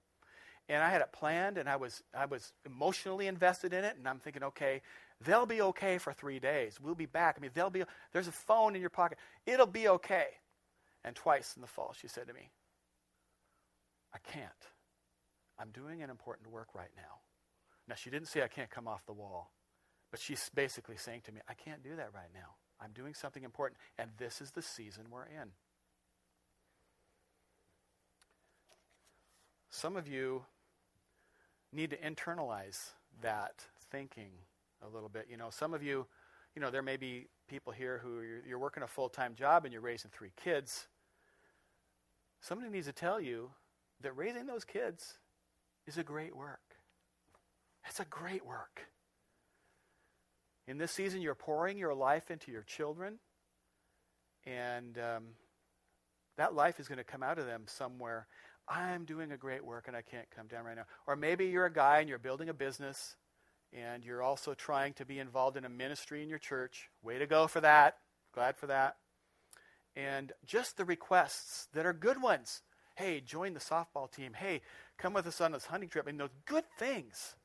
And 0.70 0.84
I 0.84 0.90
had 0.90 1.00
it 1.02 1.14
planned, 1.14 1.58
and 1.58 1.70
I 1.70 1.78
was 1.78 2.04
I 2.14 2.26
was 2.26 2.52
emotionally 2.66 3.28
invested 3.28 3.74
in 3.74 3.86
it. 3.86 3.96
And 3.98 4.08
I'm 4.08 4.20
thinking, 4.20 4.44
okay, 4.44 4.82
they'll 5.24 5.46
be 5.46 5.62
okay 5.62 5.98
for 5.98 6.12
three 6.12 6.40
days. 6.40 6.78
We'll 6.82 6.96
be 6.96 7.06
back. 7.06 7.36
I 7.38 7.42
mean, 7.42 7.52
they'll 7.54 7.70
be. 7.70 7.84
There's 8.12 8.28
a 8.28 8.34
phone 8.34 8.76
in 8.76 8.82
your 8.82 8.90
pocket. 8.90 9.18
It'll 9.46 9.66
be 9.66 9.88
okay. 9.88 10.28
And 11.06 11.16
twice 11.16 11.54
in 11.56 11.62
the 11.62 11.68
fall, 11.68 11.96
she 11.98 12.10
said 12.10 12.28
to 12.28 12.34
me, 12.34 12.50
I 14.14 14.18
can't. 14.20 14.52
I'm 15.58 15.70
doing 15.72 16.02
an 16.04 16.10
important 16.10 16.52
work 16.52 16.68
right 16.74 16.92
now. 16.96 17.22
Now, 17.88 17.96
she 17.96 18.10
didn't 18.10 18.28
say 18.28 18.44
I 18.44 18.48
can't 18.48 18.70
come 18.70 18.88
off 18.88 19.06
the 19.06 19.14
wall, 19.14 19.52
but 20.12 20.20
she's 20.20 20.50
basically 20.54 20.98
saying 20.98 21.22
to 21.26 21.32
me, 21.32 21.40
I 21.48 21.54
can't 21.54 21.82
do 21.82 21.96
that 21.96 22.10
right 22.14 22.30
now. 22.34 22.56
I'm 22.80 22.92
doing 22.94 23.14
something 23.14 23.44
important, 23.44 23.80
and 23.98 24.12
this 24.18 24.42
is 24.42 24.52
the 24.52 24.62
season 24.62 25.06
we're 25.12 25.26
in. 25.26 25.50
Some 29.70 29.96
of 29.96 30.08
you 30.08 30.44
need 31.72 31.90
to 31.92 31.98
internalize 31.98 32.92
that 33.22 33.66
thinking 33.92 34.32
a 34.84 34.88
little 34.88 35.10
bit. 35.10 35.28
You 35.30 35.38
know, 35.38 35.50
some 35.50 35.74
of 35.74 35.84
you, 35.84 36.06
you 36.56 36.62
know, 36.62 36.72
there 36.72 36.82
may 36.82 36.98
be 36.98 37.28
people 37.48 37.74
here 37.74 38.00
who 38.04 38.22
you're, 38.22 38.42
you're 38.48 38.60
working 38.60 38.84
a 38.84 38.88
full 38.88 39.10
time 39.10 39.36
job 39.36 39.66
and 39.66 39.74
you're 39.74 39.82
raising 39.82 40.12
three 40.12 40.32
kids. 40.42 40.88
Somebody 42.42 42.72
needs 42.72 42.88
to 42.88 42.94
tell 42.94 43.20
you 43.20 43.52
that 44.02 44.16
raising 44.16 44.46
those 44.46 44.64
kids 44.64 45.20
is 45.86 45.98
a 45.98 46.04
great 46.04 46.36
work. 46.36 46.76
It's 47.88 48.00
a 48.00 48.06
great 48.06 48.46
work. 48.46 48.82
In 50.68 50.78
this 50.78 50.92
season, 50.92 51.22
you're 51.22 51.36
pouring 51.36 51.78
your 51.78 51.96
life 51.96 52.30
into 52.30 52.52
your 52.52 52.64
children, 52.64 53.20
and 54.46 54.98
um, 54.98 55.24
that 56.38 56.54
life 56.54 56.80
is 56.80 56.88
going 56.88 56.98
to 56.98 57.04
come 57.04 57.24
out 57.24 57.40
of 57.40 57.46
them 57.46 57.64
somewhere. 57.68 58.28
I'm 58.68 59.06
doing 59.06 59.32
a 59.32 59.38
great 59.38 59.64
work 59.64 59.88
and 59.88 59.96
I 59.96 60.02
can't 60.02 60.30
come 60.30 60.48
down 60.48 60.66
right 60.66 60.76
now. 60.76 60.86
Or 61.08 61.16
maybe 61.16 61.46
you're 61.46 61.66
a 61.66 61.74
guy 61.74 62.00
and 62.00 62.10
you're 62.10 62.20
building 62.20 62.50
a 62.50 62.54
business 62.54 63.16
and 63.72 64.04
you're 64.04 64.22
also 64.22 64.54
trying 64.54 64.94
to 64.96 65.06
be 65.06 65.20
involved 65.20 65.56
in 65.56 65.64
a 65.64 65.70
ministry 65.70 66.22
in 66.22 66.30
your 66.30 66.38
church. 66.38 66.90
Way 67.02 67.18
to 67.18 67.26
go 67.26 67.48
for 67.48 67.62
that. 67.62 67.96
Glad 68.34 68.58
for 68.58 68.68
that. 68.68 68.98
And 69.96 70.34
just 70.46 70.76
the 70.76 70.84
requests 70.84 71.70
that 71.74 71.86
are 71.86 71.94
good 71.94 72.22
ones. 72.22 72.62
Hey, 72.96 73.22
join 73.22 73.54
the 73.54 73.60
softball 73.62 74.12
team. 74.12 74.34
Hey, 74.34 74.62
come 74.98 75.14
with 75.14 75.28
us 75.28 75.40
on 75.40 75.54
this 75.54 75.68
hunting 75.68 75.90
trip. 75.90 76.08
And 76.08 76.20
those 76.20 76.36
good 76.46 76.66
things. 76.78 77.37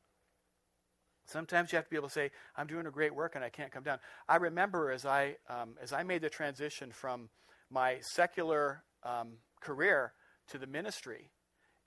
Sometimes 1.24 1.72
you 1.72 1.76
have 1.76 1.85
to 1.85 1.90
be 1.90 1.96
able 1.96 2.08
to 2.08 2.14
say, 2.14 2.30
I'm 2.56 2.66
doing 2.66 2.87
a 2.87 2.90
great 2.90 3.14
work 3.14 3.35
and 3.35 3.44
I 3.44 3.48
can't 3.48 3.70
come 3.70 3.82
down. 3.82 3.98
I 4.28 4.37
remember 4.37 4.90
as 4.90 5.06
I, 5.06 5.37
um, 5.48 5.76
as 5.80 5.92
I 5.92 6.02
made 6.02 6.22
the 6.22 6.30
transition 6.30 6.90
from 6.90 7.28
my 7.70 7.98
secular 8.00 8.82
um, 9.02 9.35
career 9.61 10.12
to 10.48 10.58
the 10.58 10.66
ministry, 10.66 11.30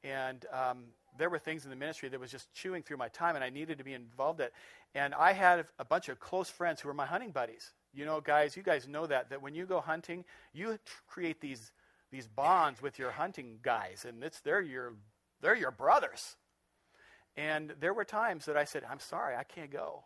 and 0.03 0.45
um, 0.51 0.85
there 1.17 1.29
were 1.29 1.39
things 1.39 1.63
in 1.63 1.69
the 1.69 1.75
ministry 1.75 2.09
that 2.09 2.19
was 2.19 2.31
just 2.31 2.53
chewing 2.53 2.83
through 2.83 2.97
my 2.97 3.07
time, 3.09 3.35
and 3.35 3.43
I 3.43 3.49
needed 3.49 3.77
to 3.77 3.83
be 3.83 3.93
involved 3.93 4.39
in. 4.39 4.47
And 4.93 5.13
I 5.13 5.33
had 5.33 5.65
a 5.79 5.85
bunch 5.85 6.09
of 6.09 6.19
close 6.19 6.49
friends 6.49 6.81
who 6.81 6.87
were 6.87 6.93
my 6.93 7.05
hunting 7.05 7.31
buddies. 7.31 7.73
You 7.93 8.05
know, 8.05 8.21
guys, 8.21 8.55
you 8.55 8.63
guys 8.63 8.87
know 8.87 9.05
that 9.07 9.29
that 9.29 9.41
when 9.41 9.55
you 9.55 9.65
go 9.65 9.79
hunting, 9.79 10.25
you 10.53 10.77
create 11.07 11.41
these 11.41 11.71
these 12.11 12.27
bonds 12.27 12.81
with 12.81 12.99
your 12.99 13.11
hunting 13.11 13.59
guys, 13.61 14.05
and 14.07 14.23
it's 14.23 14.41
they're 14.41 14.61
your 14.61 14.93
they're 15.41 15.55
your 15.55 15.71
brothers. 15.71 16.35
And 17.37 17.73
there 17.79 17.93
were 17.93 18.05
times 18.05 18.45
that 18.45 18.57
I 18.57 18.63
said, 18.63 18.83
I'm 18.89 18.99
sorry, 18.99 19.35
I 19.35 19.43
can't 19.43 19.71
go. 19.71 20.03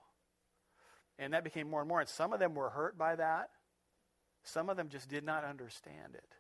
And 1.18 1.34
that 1.34 1.44
became 1.44 1.70
more 1.70 1.82
and 1.82 1.90
more. 1.90 2.00
And 2.00 2.10
some 2.10 2.34
of 2.34 2.40
them 2.40 2.56
were 2.56 2.70
hurt 2.70 2.98
by 2.98 3.16
that. 3.16 3.50
Some 4.44 4.70
of 4.70 4.78
them 4.78 4.90
just 4.90 5.10
did 5.10 5.24
not 5.24 5.44
understand 5.44 6.16
it. 6.16 6.36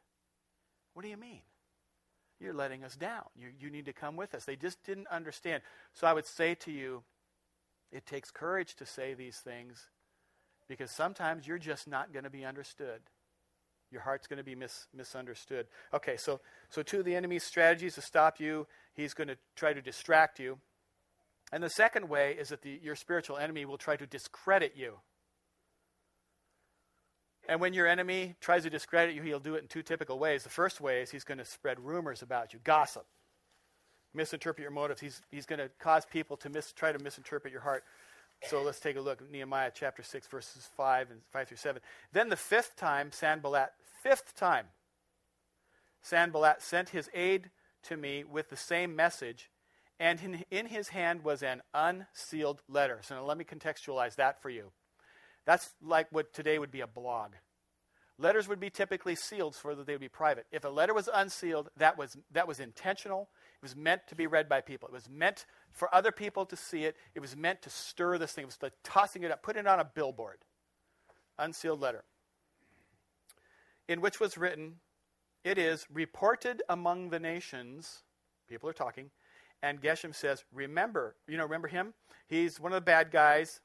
What 0.93 1.04
do 1.04 1.10
you 1.10 1.17
mean? 1.17 1.41
You're 2.39 2.54
letting 2.54 2.84
us 2.84 2.95
down. 2.95 3.25
You, 3.36 3.49
you 3.60 3.69
need 3.69 3.86
to 3.86 3.93
come 3.93 4.15
with 4.15 4.34
us. 4.34 4.45
They 4.45 4.56
just 4.56 4.82
didn't 4.84 5.08
understand. 5.08 5.62
So 5.93 6.08
I 6.08 6.13
would 6.13 6.25
say 6.25 6.56
to 6.56 6.71
you, 6.71 7.04
it 7.91 8.06
takes 8.06 8.32
courage 8.32 8.75
to 8.75 8.86
say 8.86 9.13
these 9.13 9.38
things 9.38 9.89
because 10.67 10.91
sometimes 10.91 11.47
you're 11.47 11.58
just 11.58 11.88
not 11.88 12.13
going 12.13 12.23
to 12.23 12.30
be 12.30 12.45
understood. 12.45 13.02
Your 13.91 14.02
heart's 14.02 14.28
going 14.28 14.38
to 14.38 14.43
be 14.43 14.56
mis- 14.56 14.88
misunderstood. 14.95 15.67
Okay, 15.93 16.15
so, 16.15 16.39
so 16.69 16.84
two 16.84 16.99
of 16.99 17.06
the 17.06 17.15
enemy's 17.15 17.43
strategies 17.43 17.95
to 17.95 18.02
stop 18.02 18.39
you, 18.39 18.67
he's 18.93 19.13
going 19.13 19.28
to 19.28 19.38
try 19.56 19.73
to 19.73 19.82
distract 19.82 20.39
you. 20.39 20.60
And 21.52 21.64
the 21.64 21.70
second 21.70 22.10
way 22.10 22.36
is 22.40 22.50
that 22.50 22.62
the, 22.62 22.80
your 22.82 22.96
spiritual 22.96 23.38
enemy 23.38 23.66
will 23.66 23.78
try 23.78 23.96
to 23.96 24.06
discredit 24.06 24.74
you. 24.76 25.00
And 27.48 27.60
when 27.60 27.74
your 27.74 27.88
enemy 27.88 28.36
tries 28.42 28.64
to 28.64 28.70
discredit 28.70 29.16
you, 29.16 29.24
he'll 29.24 29.40
do 29.40 29.56
it 29.56 29.64
in 29.64 29.68
two 29.68 29.82
typical 29.82 30.20
ways. 30.20 30.44
The 30.44 30.50
first 30.50 30.80
way 30.80 31.02
is 31.02 31.10
he's 31.10 31.24
going 31.24 31.40
to 31.40 31.46
spread 31.46 31.80
rumors 31.80 32.22
about 32.22 32.54
you, 32.54 32.60
gossip, 32.64 33.08
misinterpret 34.14 34.62
your 34.62 34.72
motives. 34.72 35.02
He's, 35.02 35.22
he's 35.32 35.48
going 35.48 35.58
to 35.58 35.70
cause 35.80 36.06
people 36.06 36.38
to 36.38 36.50
mis, 36.50 36.72
try 36.74 36.92
to 36.92 37.00
misinterpret 37.00 37.52
your 37.52 37.62
heart. 37.62 37.84
So 38.48 38.62
let's 38.62 38.80
take 38.80 38.96
a 38.96 39.02
look 39.02 39.22
at 39.22 39.32
Nehemiah 39.32 39.72
chapter 39.74 40.04
6, 40.04 40.28
verses 40.28 40.70
5 40.78 41.12
and 41.12 41.22
5 41.32 41.48
through 41.48 41.58
7. 41.58 41.82
Then 42.14 42.30
the 42.30 42.36
fifth 42.36 42.76
time, 42.76 43.12
Sanballat, 43.12 43.72
fifth 44.02 44.36
time, 44.36 44.68
Sanballat 46.02 46.62
sent 46.62 46.90
his 46.90 47.10
aide 47.14 47.50
to 47.84 47.98
me 47.98 48.24
with 48.24 48.50
the 48.50 48.56
same 48.56 48.96
message, 48.96 49.50
and 50.00 50.20
in, 50.22 50.46
in 50.50 50.66
his 50.68 50.90
hand 50.90 51.24
was 51.24 51.44
an 51.44 51.62
unsealed 51.74 52.62
letter. 52.70 53.00
So 53.04 53.26
let 53.26 53.38
me 53.38 53.44
contextualize 53.44 54.16
that 54.16 54.42
for 54.42 54.50
you. 54.50 54.72
That's 55.46 55.74
like 55.82 56.08
what 56.12 56.34
today 56.34 56.60
would 56.60 56.72
be 56.72 56.82
a 56.82 56.88
blog. 56.88 57.32
Letters 58.18 58.50
would 58.50 58.60
be 58.60 58.70
typically 58.70 59.16
sealed 59.16 59.56
so 59.56 59.74
that 59.74 59.88
they 59.88 59.94
would 59.94 60.02
be 60.02 60.10
private. 60.10 60.46
If 60.52 60.66
a 60.66 60.70
letter 60.70 60.94
was 60.94 61.10
unsealed, 61.14 61.70
that 61.78 61.98
was, 61.98 62.18
that 62.32 62.48
was 62.48 62.60
intentional. 62.60 63.30
It 63.56 63.64
was 63.64 63.78
meant 63.78 64.02
to 64.08 64.16
be 64.16 64.28
read 64.28 64.50
by 64.50 64.60
people. 64.60 64.90
It 64.90 64.94
was 64.94 65.10
meant 65.10 65.46
for 65.72 65.94
other 65.96 66.12
people 66.12 66.46
to 66.48 66.56
see 66.58 66.84
it. 66.84 66.98
It 67.16 67.22
was 67.22 67.38
meant 67.38 67.62
to 67.62 67.70
stir 67.70 68.18
this 68.18 68.34
thing. 68.34 68.44
It 68.44 68.48
was 68.48 68.58
like 68.62 68.74
tossing 68.84 69.24
it 69.24 69.32
up, 69.32 69.42
putting 69.42 69.62
it 69.62 69.68
on 69.68 69.80
a 69.80 69.86
billboard. 69.86 70.40
Unsealed 71.38 71.80
letter. 71.80 72.04
In 73.88 74.02
which 74.02 74.20
was 74.20 74.38
written, 74.38 74.76
It 75.46 75.58
is 75.58 75.88
reported 75.92 76.62
among 76.68 77.10
the 77.10 77.20
nations, 77.20 78.04
people 78.50 78.70
are 78.70 78.74
talking, 78.74 79.12
and 79.62 79.82
Geshem 79.82 80.15
says, 80.15 80.43
Remember, 80.54 81.15
you 81.28 81.38
know, 81.38 81.43
remember 81.43 81.67
him? 81.67 81.93
He's 82.28 82.60
one 82.60 82.72
of 82.72 82.78
the 82.78 82.82
bad 82.82 83.12
guys. 83.12 83.62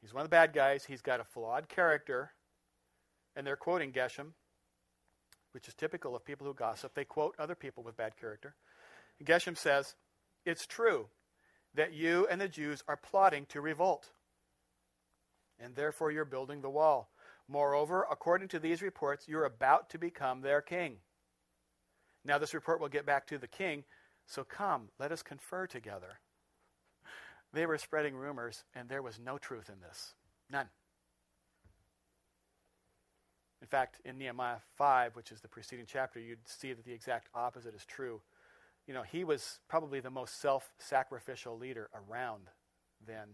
He's 0.00 0.14
one 0.14 0.22
of 0.22 0.26
the 0.26 0.34
bad 0.34 0.52
guys. 0.52 0.84
He's 0.84 1.02
got 1.02 1.20
a 1.20 1.24
flawed 1.24 1.68
character. 1.68 2.32
And 3.34 3.46
they're 3.46 3.56
quoting 3.56 3.92
Geshem, 3.92 4.32
which 5.52 5.68
is 5.68 5.74
typical 5.74 6.14
of 6.14 6.24
people 6.24 6.46
who 6.46 6.54
gossip. 6.54 6.94
They 6.94 7.04
quote 7.04 7.34
other 7.38 7.54
people 7.54 7.82
with 7.82 7.96
bad 7.96 8.16
character. 8.16 8.54
And 9.18 9.26
Geshem 9.26 9.56
says, 9.56 9.94
It's 10.44 10.66
true 10.66 11.08
that 11.74 11.92
you 11.92 12.26
and 12.30 12.40
the 12.40 12.48
Jews 12.48 12.82
are 12.88 12.96
plotting 12.96 13.46
to 13.46 13.60
revolt, 13.60 14.10
and 15.58 15.74
therefore 15.74 16.10
you're 16.10 16.24
building 16.24 16.62
the 16.62 16.70
wall. 16.70 17.10
Moreover, 17.48 18.06
according 18.10 18.48
to 18.48 18.58
these 18.58 18.82
reports, 18.82 19.28
you're 19.28 19.44
about 19.44 19.90
to 19.90 19.98
become 19.98 20.40
their 20.40 20.60
king. 20.60 20.96
Now, 22.24 22.38
this 22.38 22.54
report 22.54 22.80
will 22.80 22.88
get 22.88 23.06
back 23.06 23.26
to 23.28 23.38
the 23.38 23.46
king, 23.46 23.84
so 24.26 24.44
come, 24.44 24.88
let 24.98 25.12
us 25.12 25.22
confer 25.22 25.66
together. 25.66 26.20
They 27.52 27.64
were 27.66 27.78
spreading 27.78 28.16
rumors, 28.16 28.64
and 28.74 28.88
there 28.88 29.02
was 29.02 29.18
no 29.18 29.38
truth 29.38 29.70
in 29.70 29.80
this. 29.80 30.14
None. 30.50 30.68
In 33.62 33.66
fact, 33.66 34.00
in 34.04 34.18
Nehemiah 34.18 34.58
5, 34.76 35.16
which 35.16 35.32
is 35.32 35.40
the 35.40 35.48
preceding 35.48 35.86
chapter, 35.88 36.20
you'd 36.20 36.46
see 36.46 36.72
that 36.72 36.84
the 36.84 36.92
exact 36.92 37.28
opposite 37.34 37.74
is 37.74 37.84
true. 37.86 38.20
You 38.86 38.94
know, 38.94 39.02
he 39.02 39.24
was 39.24 39.60
probably 39.68 40.00
the 40.00 40.10
most 40.10 40.40
self 40.40 40.70
sacrificial 40.78 41.56
leader 41.56 41.88
around 41.94 42.42
then. 43.06 43.28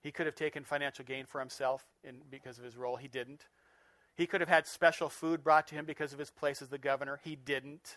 He 0.00 0.12
could 0.12 0.26
have 0.26 0.34
taken 0.34 0.64
financial 0.64 1.04
gain 1.04 1.24
for 1.24 1.40
himself 1.40 1.86
in, 2.04 2.16
because 2.30 2.58
of 2.58 2.64
his 2.64 2.76
role. 2.76 2.96
He 2.96 3.08
didn't. 3.08 3.46
He 4.14 4.26
could 4.26 4.40
have 4.40 4.50
had 4.50 4.66
special 4.66 5.08
food 5.08 5.42
brought 5.42 5.66
to 5.68 5.74
him 5.74 5.86
because 5.86 6.12
of 6.12 6.18
his 6.18 6.30
place 6.30 6.60
as 6.60 6.68
the 6.68 6.78
governor. 6.78 7.20
He 7.24 7.34
didn't. 7.34 7.96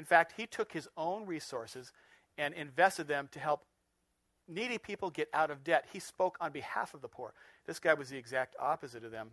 In 0.00 0.06
fact, 0.06 0.32
he 0.38 0.46
took 0.46 0.72
his 0.72 0.88
own 0.96 1.26
resources 1.26 1.92
and 2.38 2.54
invested 2.54 3.06
them 3.06 3.28
to 3.32 3.38
help 3.38 3.66
needy 4.48 4.78
people 4.78 5.10
get 5.10 5.28
out 5.34 5.50
of 5.50 5.62
debt. 5.62 5.84
He 5.92 5.98
spoke 5.98 6.38
on 6.40 6.52
behalf 6.52 6.94
of 6.94 7.02
the 7.02 7.08
poor. 7.08 7.34
This 7.66 7.78
guy 7.78 7.92
was 7.92 8.08
the 8.08 8.16
exact 8.16 8.56
opposite 8.58 9.04
of 9.04 9.10
them. 9.10 9.32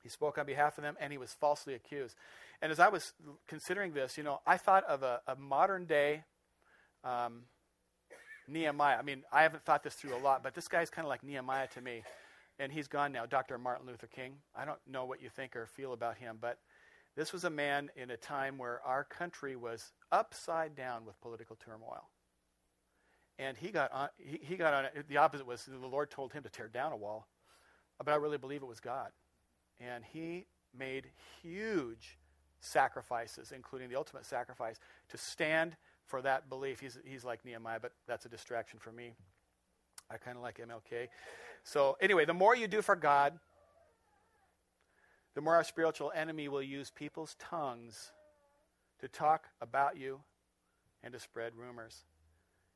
He 0.00 0.08
spoke 0.08 0.38
on 0.38 0.46
behalf 0.46 0.78
of 0.78 0.84
them 0.84 0.96
and 1.00 1.10
he 1.10 1.18
was 1.18 1.32
falsely 1.32 1.74
accused. 1.74 2.14
And 2.62 2.70
as 2.70 2.78
I 2.78 2.90
was 2.90 3.12
considering 3.48 3.92
this, 3.92 4.16
you 4.16 4.22
know, 4.22 4.38
I 4.46 4.56
thought 4.56 4.84
of 4.84 5.02
a, 5.02 5.20
a 5.26 5.34
modern 5.34 5.86
day 5.86 6.22
um, 7.02 7.42
Nehemiah. 8.46 8.96
I 8.96 9.02
mean, 9.02 9.24
I 9.32 9.42
haven't 9.42 9.64
thought 9.64 9.82
this 9.82 9.94
through 9.94 10.14
a 10.14 10.22
lot, 10.22 10.44
but 10.44 10.54
this 10.54 10.68
guy's 10.68 10.90
kind 10.90 11.04
of 11.04 11.08
like 11.08 11.24
Nehemiah 11.24 11.66
to 11.74 11.80
me. 11.80 12.04
And 12.60 12.70
he's 12.70 12.86
gone 12.86 13.10
now, 13.10 13.26
Dr. 13.26 13.58
Martin 13.58 13.88
Luther 13.88 14.06
King. 14.06 14.34
I 14.54 14.64
don't 14.64 14.78
know 14.88 15.06
what 15.06 15.20
you 15.20 15.28
think 15.28 15.56
or 15.56 15.66
feel 15.66 15.92
about 15.92 16.18
him, 16.18 16.38
but 16.40 16.58
this 17.16 17.32
was 17.32 17.44
a 17.44 17.50
man 17.50 17.90
in 17.96 18.10
a 18.10 18.16
time 18.16 18.58
where 18.58 18.80
our 18.84 19.04
country 19.04 19.56
was 19.56 19.92
upside 20.10 20.74
down 20.74 21.04
with 21.04 21.20
political 21.20 21.56
turmoil. 21.56 22.08
And 23.38 23.56
he 23.56 23.70
got 23.70 23.92
on, 23.92 24.08
he, 24.18 24.38
he 24.42 24.56
got 24.56 24.72
on 24.74 24.84
it. 24.86 25.08
The 25.08 25.16
opposite 25.18 25.46
was 25.46 25.64
the 25.64 25.86
Lord 25.86 26.10
told 26.10 26.32
him 26.32 26.42
to 26.42 26.48
tear 26.48 26.68
down 26.68 26.92
a 26.92 26.96
wall. 26.96 27.28
But 27.98 28.12
I 28.12 28.16
really 28.16 28.38
believe 28.38 28.62
it 28.62 28.66
was 28.66 28.80
God. 28.80 29.10
And 29.80 30.04
he 30.04 30.46
made 30.76 31.06
huge 31.42 32.18
sacrifices, 32.60 33.52
including 33.54 33.88
the 33.88 33.96
ultimate 33.96 34.24
sacrifice, 34.24 34.78
to 35.10 35.18
stand 35.18 35.76
for 36.06 36.22
that 36.22 36.48
belief. 36.48 36.80
He's, 36.80 36.98
he's 37.04 37.24
like 37.24 37.44
Nehemiah, 37.44 37.80
but 37.80 37.92
that's 38.06 38.24
a 38.26 38.28
distraction 38.28 38.78
for 38.78 38.92
me. 38.92 39.12
I 40.10 40.16
kind 40.16 40.36
of 40.36 40.42
like 40.42 40.58
MLK. 40.58 41.08
So, 41.64 41.96
anyway, 42.00 42.24
the 42.24 42.34
more 42.34 42.54
you 42.54 42.68
do 42.68 42.82
for 42.82 42.96
God, 42.96 43.38
the 45.34 45.40
more 45.40 45.54
our 45.54 45.64
spiritual 45.64 46.12
enemy 46.14 46.48
will 46.48 46.62
use 46.62 46.90
people's 46.90 47.36
tongues 47.38 48.12
to 49.00 49.08
talk 49.08 49.48
about 49.60 49.96
you 49.96 50.20
and 51.02 51.12
to 51.12 51.18
spread 51.18 51.52
rumors. 51.56 52.04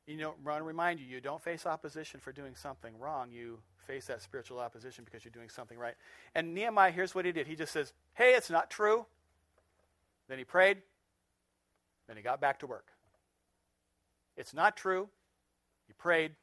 You 0.05 0.17
know, 0.17 0.35
I 0.45 0.49
want 0.49 0.59
to 0.59 0.63
remind 0.63 0.99
you, 0.99 1.05
you 1.05 1.19
don't 1.19 1.43
face 1.43 1.65
opposition 1.65 2.19
for 2.19 2.31
doing 2.31 2.55
something 2.55 2.97
wrong. 2.99 3.31
You 3.31 3.59
face 3.85 4.05
that 4.05 4.21
spiritual 4.21 4.59
opposition 4.59 5.03
because 5.05 5.23
you're 5.23 5.31
doing 5.31 5.49
something 5.49 5.77
right. 5.77 5.95
And 6.33 6.53
Nehemiah, 6.53 6.91
here's 6.91 7.13
what 7.13 7.25
he 7.25 7.31
did. 7.31 7.47
He 7.47 7.55
just 7.55 7.73
says, 7.73 7.93
Hey, 8.13 8.33
it's 8.33 8.49
not 8.49 8.69
true. 8.69 9.05
Then 10.29 10.37
he 10.37 10.43
prayed. 10.43 10.77
Then 12.07 12.17
he 12.17 12.23
got 12.23 12.39
back 12.39 12.59
to 12.59 12.67
work. 12.67 12.87
It's 14.35 14.53
not 14.53 14.77
true. 14.77 15.09
He 15.87 15.93
prayed. 15.93 16.33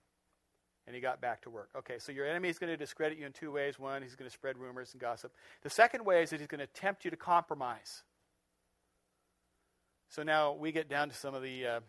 And 0.86 0.94
he 0.94 1.00
got 1.00 1.20
back 1.20 1.42
to 1.42 1.50
work. 1.50 1.70
Okay, 1.76 1.98
so 1.98 2.12
your 2.12 2.26
enemy 2.26 2.50
is 2.50 2.58
going 2.58 2.70
to 2.70 2.76
discredit 2.76 3.18
you 3.18 3.24
in 3.24 3.32
two 3.32 3.50
ways. 3.50 3.78
One, 3.78 4.02
he's 4.02 4.16
going 4.16 4.28
to 4.28 4.34
spread 4.34 4.58
rumors 4.58 4.90
and 4.92 5.00
gossip. 5.00 5.32
The 5.62 5.70
second 5.70 6.04
way 6.04 6.22
is 6.22 6.30
that 6.30 6.40
he's 6.40 6.46
going 6.46 6.60
to 6.60 6.66
tempt 6.66 7.04
you 7.04 7.10
to 7.10 7.16
compromise. 7.16 8.02
So 10.10 10.22
now 10.22 10.52
we 10.52 10.72
get 10.72 10.88
down 10.88 11.08
to 11.08 11.14
some 11.14 11.34
of 11.34 11.42
the, 11.42 11.66
uh, 11.66 11.80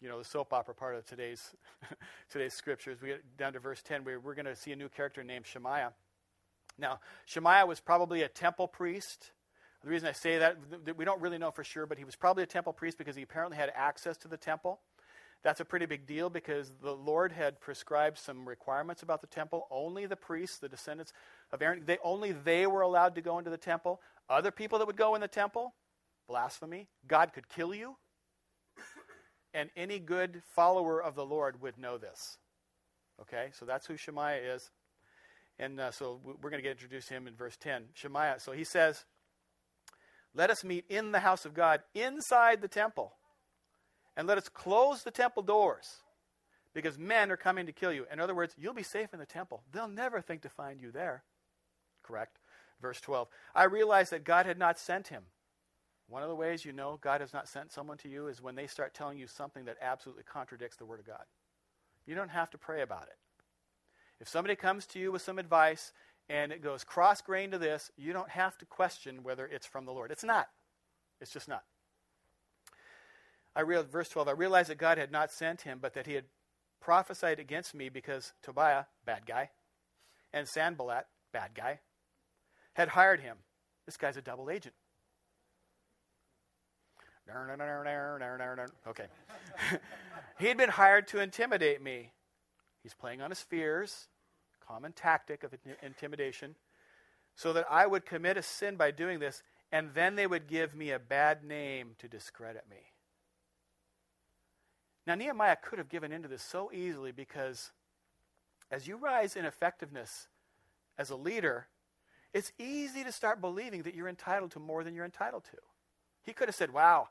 you 0.00 0.08
know, 0.08 0.18
the 0.18 0.24
soap 0.24 0.52
opera 0.52 0.74
part 0.74 0.96
of 0.96 1.06
today's 1.06 1.54
today's 2.30 2.54
scriptures. 2.54 3.00
We 3.00 3.08
get 3.08 3.36
down 3.36 3.52
to 3.52 3.60
verse 3.60 3.82
ten, 3.82 4.04
where 4.04 4.18
we're 4.18 4.34
going 4.34 4.46
to 4.46 4.56
see 4.56 4.72
a 4.72 4.76
new 4.76 4.88
character 4.88 5.22
named 5.22 5.46
Shemaiah. 5.46 5.92
Now, 6.78 7.00
Shemaiah 7.24 7.66
was 7.66 7.80
probably 7.80 8.22
a 8.22 8.28
temple 8.28 8.66
priest. 8.66 9.30
The 9.82 9.90
reason 9.90 10.08
I 10.08 10.12
say 10.12 10.38
that, 10.38 10.56
we 10.96 11.04
don't 11.04 11.20
really 11.20 11.38
know 11.38 11.50
for 11.50 11.62
sure, 11.62 11.86
but 11.86 11.98
he 11.98 12.04
was 12.04 12.16
probably 12.16 12.42
a 12.42 12.46
temple 12.46 12.72
priest 12.72 12.96
because 12.98 13.16
he 13.16 13.22
apparently 13.22 13.56
had 13.56 13.70
access 13.74 14.16
to 14.18 14.28
the 14.28 14.38
temple. 14.38 14.80
That's 15.44 15.60
a 15.60 15.64
pretty 15.64 15.84
big 15.84 16.06
deal 16.06 16.30
because 16.30 16.72
the 16.82 16.94
Lord 16.94 17.30
had 17.30 17.60
prescribed 17.60 18.16
some 18.16 18.48
requirements 18.48 19.02
about 19.02 19.20
the 19.20 19.26
temple. 19.26 19.68
Only 19.70 20.06
the 20.06 20.16
priests, 20.16 20.58
the 20.58 20.70
descendants 20.70 21.12
of 21.52 21.60
Aaron, 21.60 21.82
they, 21.84 21.98
only 22.02 22.32
they 22.32 22.66
were 22.66 22.80
allowed 22.80 23.14
to 23.16 23.20
go 23.20 23.38
into 23.38 23.50
the 23.50 23.58
temple. 23.58 24.00
Other 24.30 24.50
people 24.50 24.78
that 24.78 24.86
would 24.86 24.96
go 24.96 25.14
in 25.14 25.20
the 25.20 25.28
temple, 25.28 25.74
blasphemy. 26.26 26.88
God 27.06 27.34
could 27.34 27.50
kill 27.50 27.74
you. 27.74 27.96
And 29.52 29.70
any 29.76 30.00
good 30.00 30.42
follower 30.56 31.00
of 31.00 31.14
the 31.14 31.24
Lord 31.24 31.60
would 31.60 31.78
know 31.78 31.98
this. 31.98 32.38
Okay, 33.20 33.50
so 33.52 33.64
that's 33.66 33.86
who 33.86 33.96
Shemaiah 33.96 34.54
is. 34.54 34.70
And 35.60 35.78
uh, 35.78 35.92
so 35.92 36.20
we're 36.24 36.50
going 36.50 36.60
to 36.60 36.62
get 36.62 36.72
introduced 36.72 37.08
to 37.08 37.14
him 37.14 37.28
in 37.28 37.36
verse 37.36 37.56
10. 37.58 37.84
Shemaiah, 37.92 38.40
so 38.40 38.50
he 38.50 38.64
says, 38.64 39.04
Let 40.34 40.50
us 40.50 40.64
meet 40.64 40.86
in 40.88 41.12
the 41.12 41.20
house 41.20 41.44
of 41.44 41.54
God, 41.54 41.82
inside 41.94 42.62
the 42.62 42.68
temple 42.68 43.12
and 44.16 44.26
let 44.26 44.38
us 44.38 44.48
close 44.48 45.02
the 45.02 45.10
temple 45.10 45.42
doors 45.42 45.96
because 46.74 46.98
men 46.98 47.30
are 47.30 47.36
coming 47.36 47.66
to 47.66 47.72
kill 47.72 47.92
you. 47.92 48.06
In 48.12 48.20
other 48.20 48.34
words, 48.34 48.54
you'll 48.58 48.74
be 48.74 48.82
safe 48.82 49.12
in 49.12 49.20
the 49.20 49.26
temple. 49.26 49.62
They'll 49.72 49.88
never 49.88 50.20
think 50.20 50.42
to 50.42 50.48
find 50.48 50.80
you 50.80 50.90
there. 50.90 51.22
Correct? 52.02 52.38
Verse 52.80 53.00
12. 53.00 53.28
I 53.54 53.64
realized 53.64 54.12
that 54.12 54.24
God 54.24 54.46
had 54.46 54.58
not 54.58 54.78
sent 54.78 55.08
him. 55.08 55.24
One 56.08 56.22
of 56.22 56.28
the 56.28 56.34
ways 56.34 56.64
you 56.64 56.72
know 56.72 56.98
God 57.00 57.20
has 57.20 57.32
not 57.32 57.48
sent 57.48 57.72
someone 57.72 57.96
to 57.98 58.08
you 58.08 58.28
is 58.28 58.42
when 58.42 58.56
they 58.56 58.66
start 58.66 58.92
telling 58.92 59.18
you 59.18 59.26
something 59.26 59.64
that 59.64 59.78
absolutely 59.80 60.24
contradicts 60.24 60.76
the 60.76 60.84
Word 60.84 61.00
of 61.00 61.06
God. 61.06 61.24
You 62.06 62.14
don't 62.14 62.28
have 62.28 62.50
to 62.50 62.58
pray 62.58 62.82
about 62.82 63.04
it. 63.04 63.16
If 64.20 64.28
somebody 64.28 64.54
comes 64.54 64.86
to 64.88 64.98
you 64.98 65.10
with 65.10 65.22
some 65.22 65.38
advice 65.38 65.92
and 66.28 66.52
it 66.52 66.62
goes 66.62 66.84
cross 66.84 67.22
grain 67.22 67.50
to 67.52 67.58
this, 67.58 67.90
you 67.96 68.12
don't 68.12 68.30
have 68.30 68.58
to 68.58 68.66
question 68.66 69.22
whether 69.22 69.46
it's 69.46 69.66
from 69.66 69.86
the 69.86 69.92
Lord. 69.92 70.10
It's 70.10 70.24
not. 70.24 70.48
It's 71.20 71.32
just 71.32 71.48
not. 71.48 71.62
I 73.56 73.60
realized, 73.60 73.90
verse 73.90 74.08
12, 74.08 74.28
I 74.28 74.32
realized 74.32 74.70
that 74.70 74.78
God 74.78 74.98
had 74.98 75.12
not 75.12 75.30
sent 75.30 75.62
him, 75.62 75.78
but 75.80 75.94
that 75.94 76.06
he 76.06 76.14
had 76.14 76.24
prophesied 76.80 77.38
against 77.38 77.74
me 77.74 77.88
because 77.88 78.32
Tobiah, 78.42 78.84
bad 79.06 79.26
guy, 79.26 79.50
and 80.32 80.48
Sanballat, 80.48 81.06
bad 81.32 81.50
guy, 81.54 81.80
had 82.74 82.88
hired 82.88 83.20
him. 83.20 83.38
This 83.86 83.96
guy's 83.96 84.16
a 84.16 84.22
double 84.22 84.50
agent. 84.50 84.74
Okay. 88.86 89.06
he 90.38 90.46
had 90.46 90.58
been 90.58 90.70
hired 90.70 91.08
to 91.08 91.20
intimidate 91.20 91.82
me. 91.82 92.10
He's 92.82 92.94
playing 92.94 93.22
on 93.22 93.30
his 93.30 93.40
fears, 93.40 94.08
common 94.66 94.92
tactic 94.92 95.42
of 95.42 95.54
intimidation, 95.82 96.56
so 97.34 97.52
that 97.54 97.64
I 97.70 97.86
would 97.86 98.04
commit 98.04 98.36
a 98.36 98.42
sin 98.42 98.76
by 98.76 98.90
doing 98.90 99.20
this, 99.20 99.42
and 99.72 99.94
then 99.94 100.16
they 100.16 100.26
would 100.26 100.46
give 100.46 100.74
me 100.74 100.90
a 100.90 100.98
bad 100.98 101.42
name 101.42 101.92
to 101.98 102.08
discredit 102.08 102.64
me. 102.68 102.76
Now, 105.06 105.14
Nehemiah 105.14 105.56
could 105.62 105.78
have 105.78 105.88
given 105.88 106.12
into 106.12 106.28
this 106.28 106.42
so 106.42 106.70
easily 106.72 107.12
because 107.12 107.72
as 108.70 108.88
you 108.88 108.96
rise 108.96 109.36
in 109.36 109.44
effectiveness 109.44 110.28
as 110.98 111.10
a 111.10 111.16
leader, 111.16 111.68
it's 112.32 112.52
easy 112.58 113.04
to 113.04 113.12
start 113.12 113.40
believing 113.40 113.82
that 113.82 113.94
you're 113.94 114.08
entitled 114.08 114.52
to 114.52 114.58
more 114.58 114.82
than 114.82 114.94
you're 114.94 115.04
entitled 115.04 115.44
to. 115.44 115.58
He 116.24 116.32
could 116.32 116.48
have 116.48 116.54
said, 116.54 116.72
Wow, 116.72 117.08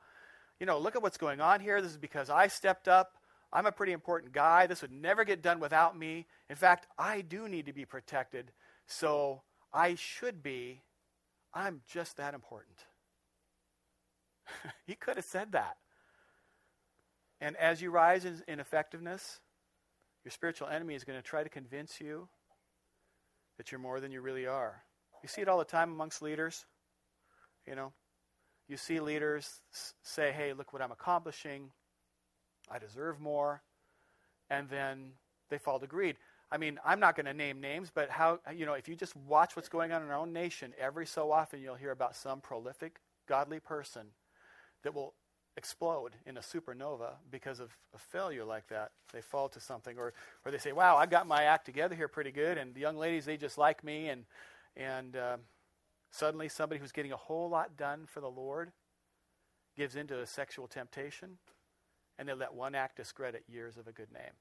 you 0.60 0.66
know, 0.66 0.80
look 0.80 0.96
at 0.96 1.02
what's 1.02 1.18
going 1.18 1.40
on 1.40 1.60
here. 1.60 1.82
This 1.82 1.92
is 1.92 1.98
because 1.98 2.30
I 2.30 2.48
stepped 2.48 2.88
up. 2.88 3.14
I'm 3.52 3.68
a 3.68 3.72
pretty 3.72 3.94
important 3.94 4.34
guy. 4.34 4.66
This 4.66 4.82
would 4.82 4.92
never 4.92 5.24
get 5.24 5.44
done 5.44 5.60
without 5.60 5.98
me. 5.98 6.26
In 6.50 6.56
fact, 6.56 6.88
I 6.98 7.22
do 7.22 7.48
need 7.48 7.68
to 7.68 7.74
be 7.74 7.86
protected. 7.86 8.52
So 8.88 9.44
I 9.72 9.96
should 9.96 10.42
be. 10.42 10.82
I'm 11.54 11.82
just 11.88 12.18
that 12.18 12.34
important. 12.34 12.78
he 14.88 14.96
could 14.96 15.18
have 15.18 15.26
said 15.26 15.52
that. 15.52 15.78
And 17.42 17.56
as 17.58 17.82
you 17.82 17.92
rise 17.92 18.26
in, 18.26 18.42
in 18.48 18.60
effectiveness, 18.60 19.40
your 20.24 20.32
spiritual 20.32 20.68
enemy 20.68 20.96
is 20.96 21.04
going 21.04 21.20
to 21.20 21.24
try 21.24 21.44
to 21.44 21.50
convince 21.50 22.00
you 22.00 22.28
that 23.58 23.72
you're 23.72 23.80
more 23.80 24.00
than 24.00 24.12
you 24.12 24.22
really 24.22 24.48
are. 24.48 24.84
You 25.22 25.30
see 25.30 25.42
it 25.42 25.48
all 25.48 25.60
the 25.60 25.66
time 25.66 25.92
amongst 25.92 26.22
leaders. 26.22 26.66
You 27.68 27.76
know, 27.76 27.94
you 28.68 28.78
see 28.78 29.00
leaders 29.00 29.62
say, 30.04 30.32
hey, 30.32 30.54
look 30.54 30.74
what 30.74 30.82
I'm 30.82 30.92
accomplishing. 30.92 31.72
I 32.70 32.80
deserve 32.80 33.20
more. 33.20 33.62
And 34.50 34.70
then 34.70 35.12
they 35.50 35.58
fall 35.58 35.80
to 35.80 35.88
greed. 35.88 36.18
I 36.52 36.58
mean, 36.58 36.80
I'm 36.86 37.00
not 37.00 37.16
going 37.16 37.26
to 37.26 37.34
name 37.34 37.60
names, 37.62 37.92
but 37.94 38.10
how, 38.10 38.40
you 38.56 38.66
know, 38.66 38.74
if 38.74 38.88
you 38.88 38.96
just 38.96 39.16
watch 39.16 39.56
what's 39.56 39.70
going 39.70 39.92
on 39.92 40.04
in 40.04 40.10
our 40.10 40.18
own 40.18 40.34
nation, 40.34 40.74
every 40.80 41.06
so 41.06 41.32
often 41.32 41.60
you'll 41.62 41.76
hear 41.76 41.92
about 41.92 42.16
some 42.16 42.42
prolific, 42.42 43.00
godly 43.28 43.60
person 43.60 44.08
that 44.84 44.94
will 44.94 45.14
explode 45.56 46.16
in 46.26 46.38
a 46.38 46.42
supernova 46.42 47.14
because 47.30 47.60
of 47.60 47.76
a 47.94 47.98
failure 47.98 48.44
like 48.44 48.68
that. 48.68 48.92
They 49.12 49.22
fall 49.22 49.50
to 49.50 49.60
something, 49.60 49.98
or, 49.98 50.14
or 50.46 50.52
they 50.52 50.58
say, 50.58 50.72
wow, 50.72 50.98
I've 50.98 51.10
got 51.10 51.28
my 51.28 51.44
act 51.44 51.66
together 51.66 51.96
here 51.96 52.08
pretty 52.08 52.32
good, 52.32 52.58
and 52.58 52.74
the 52.74 52.82
young 52.82 52.98
ladies, 52.98 53.26
they 53.26 53.38
just 53.38 53.58
like 53.58 53.84
me, 53.84 54.10
and, 54.10 54.26
and 54.76 55.16
uh, 55.16 55.38
Suddenly, 56.14 56.48
somebody 56.48 56.80
who's 56.80 56.92
getting 56.92 57.12
a 57.12 57.18
whole 57.18 57.50
lot 57.50 57.76
done 57.76 58.06
for 58.06 58.22
the 58.22 58.30
Lord 58.30 58.72
gives 59.76 59.96
into 59.96 60.20
a 60.20 60.28
sexual 60.28 60.68
temptation, 60.68 61.40
and 62.20 62.30
they 62.30 62.34
let 62.34 62.54
one 62.54 62.76
act 62.76 62.98
discredit 62.98 63.44
years 63.48 63.78
of 63.78 63.88
a 63.88 63.92
good 63.92 64.12
name. 64.14 64.34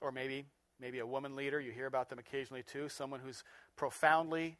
Or 0.00 0.10
maybe, 0.10 0.46
maybe 0.80 0.98
a 0.98 1.06
woman 1.06 1.36
leader, 1.36 1.60
you 1.60 1.72
hear 1.72 1.84
about 1.84 2.08
them 2.08 2.18
occasionally 2.18 2.62
too, 2.62 2.88
someone 2.88 3.20
who's 3.20 3.44
profoundly 3.76 4.56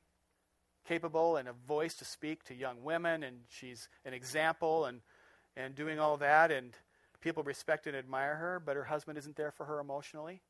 capable 0.87 1.37
and 1.37 1.49
a 1.49 1.53
voice 1.53 1.95
to 1.97 2.05
speak 2.05 2.45
to 2.45 2.55
young 2.55 2.83
women, 2.83 3.23
and 3.23 3.39
she's 3.49 3.89
an 4.05 4.15
example 4.15 4.85
and, 4.87 5.01
and 5.57 5.75
doing 5.75 5.99
all 5.99 6.17
that, 6.19 6.51
and 6.51 6.73
people 7.21 7.43
respect 7.43 7.87
and 7.87 7.97
admire 7.97 8.37
her, 8.37 8.63
but 8.65 8.77
her 8.77 8.85
husband 8.85 9.19
isn't 9.19 9.37
there 9.37 9.51
for 9.51 9.65
her 9.65 9.81
emotionally. 9.81 10.43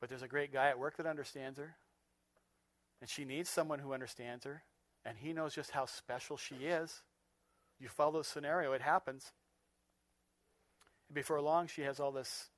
But 0.00 0.08
there's 0.08 0.22
a 0.22 0.28
great 0.28 0.52
guy 0.52 0.68
at 0.68 0.78
work 0.78 0.96
that 0.96 1.06
understands 1.06 1.58
her. 1.58 1.76
And 3.00 3.08
she 3.08 3.24
needs 3.24 3.50
someone 3.50 3.78
who 3.78 3.92
understands 3.92 4.44
her. 4.44 4.62
And 5.04 5.18
he 5.18 5.32
knows 5.32 5.54
just 5.54 5.70
how 5.70 5.86
special 5.86 6.36
she 6.36 6.54
is. 6.56 7.02
You 7.78 7.88
follow 7.88 8.18
the 8.18 8.24
scenario, 8.24 8.72
it 8.72 8.80
happens. 8.80 9.32
And 11.08 11.14
before 11.14 11.40
long, 11.40 11.66
she 11.66 11.82
has 11.82 12.00
all 12.00 12.12
this 12.12 12.48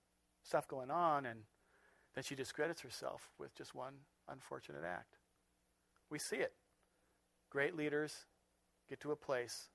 stuff 0.45 0.69
going 0.69 0.91
on, 0.91 1.27
and 1.27 1.41
then 2.15 2.23
she 2.23 2.35
discredits 2.35 2.83
herself 2.83 3.31
with 3.39 3.55
just 3.57 3.75
one 3.75 3.95
unfortunate 4.29 4.85
act. 4.85 5.17
We 6.11 6.19
see 6.19 6.37
it. 6.37 6.53
Great 7.51 7.77
leaders 7.77 8.27
get 8.89 9.01
to 9.01 9.13
a 9.13 9.17
place 9.17 9.69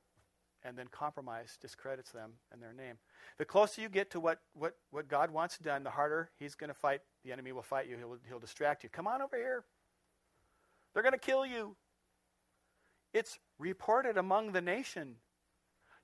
and 0.64 0.78
then 0.78 0.88
compromise 0.92 1.58
discredits 1.60 2.12
them 2.12 2.34
and 2.52 2.62
their 2.62 2.74
name. 2.74 2.98
The 3.38 3.46
closer 3.46 3.82
you 3.82 3.90
get 3.90 4.12
to 4.12 4.20
what, 4.20 4.40
what, 4.54 4.76
what 4.92 5.08
God 5.08 5.32
wants 5.32 5.58
done, 5.58 5.84
the 5.84 5.90
harder 5.90 6.30
he's 6.38 6.56
going 6.56 6.70
to 6.70 6.74
fight. 6.74 7.02
The 7.24 7.32
enemy 7.32 7.52
will 7.52 7.64
fight 7.64 7.88
you. 7.90 7.98
He'll, 7.98 8.18
he'll 8.28 8.40
distract 8.40 8.84
you. 8.84 8.90
Come 8.90 9.08
on 9.08 9.22
over 9.22 9.36
here. 9.36 9.64
They're 10.94 11.04
going 11.04 11.14
to 11.14 11.20
kill 11.20 11.46
you. 11.46 11.76
It's 13.14 13.40
reported 13.58 14.18
among 14.18 14.52
the 14.52 14.62
nation. 14.62 15.16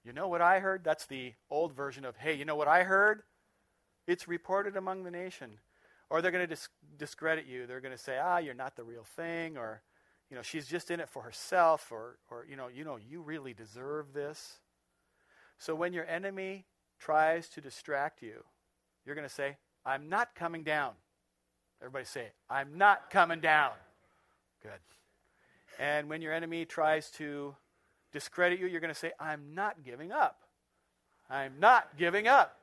You 0.04 0.14
know 0.14 0.28
what 0.28 0.42
I 0.42 0.60
heard? 0.60 0.84
That's 0.84 1.06
the 1.06 1.34
old 1.50 1.74
version 1.74 2.06
of, 2.06 2.16
hey, 2.18 2.34
you 2.34 2.46
know 2.46 2.56
what 2.56 2.68
I 2.68 2.84
heard? 2.84 3.24
It's 4.08 4.28
reported 4.28 4.78
among 4.78 5.04
the 5.04 5.12
nation. 5.12 5.60
Or 6.10 6.22
they're 6.22 6.32
going 6.32 6.48
to 6.48 6.48
dis- 6.48 6.70
discredit 6.98 7.46
you. 7.46 7.68
They're 7.68 7.82
going 7.82 7.96
to 7.96 8.02
say, 8.02 8.18
ah, 8.22 8.38
you're 8.38 8.54
not 8.54 8.76
the 8.76 8.84
real 8.84 9.04
thing, 9.04 9.58
or 9.58 9.82
you 10.30 10.36
know, 10.36 10.42
she's 10.42 10.68
just 10.68 10.92
in 10.92 11.00
it 11.00 11.10
for 11.10 11.22
herself, 11.22 11.92
or, 11.92 12.18
or 12.30 12.46
you 12.50 12.56
know, 12.56 12.68
you 12.68 12.84
know, 12.84 12.98
you 12.98 13.22
really 13.22 13.54
deserve 13.54 14.14
this. 14.14 14.60
So 15.58 15.74
when 15.74 15.94
your 15.94 16.06
enemy 16.06 16.66
tries 17.00 17.50
to 17.50 17.62
distract 17.62 18.22
you, 18.22 18.44
you're 19.06 19.16
going 19.16 19.28
to 19.28 19.34
say, 19.34 19.58
I'm 19.86 20.10
not 20.10 20.36
coming 20.36 20.64
down. 20.64 20.94
Everybody 21.82 22.06
say, 22.06 22.28
I'm 22.50 22.78
not 22.78 23.10
coming 23.10 23.40
down. 23.40 23.72
Good. 24.62 24.72
And 25.80 26.10
when 26.10 26.22
your 26.22 26.34
enemy 26.34 26.66
tries 26.66 27.10
to 27.12 27.56
discredit 28.12 28.60
you, 28.60 28.68
you're 28.68 28.82
going 28.82 28.94
to 28.94 29.00
say, 29.00 29.12
I'm 29.20 29.54
not 29.54 29.84
giving 29.84 30.12
up. 30.12 30.42
I'm 31.30 31.60
not 31.60 31.98
giving 31.98 32.28
up. 32.28 32.60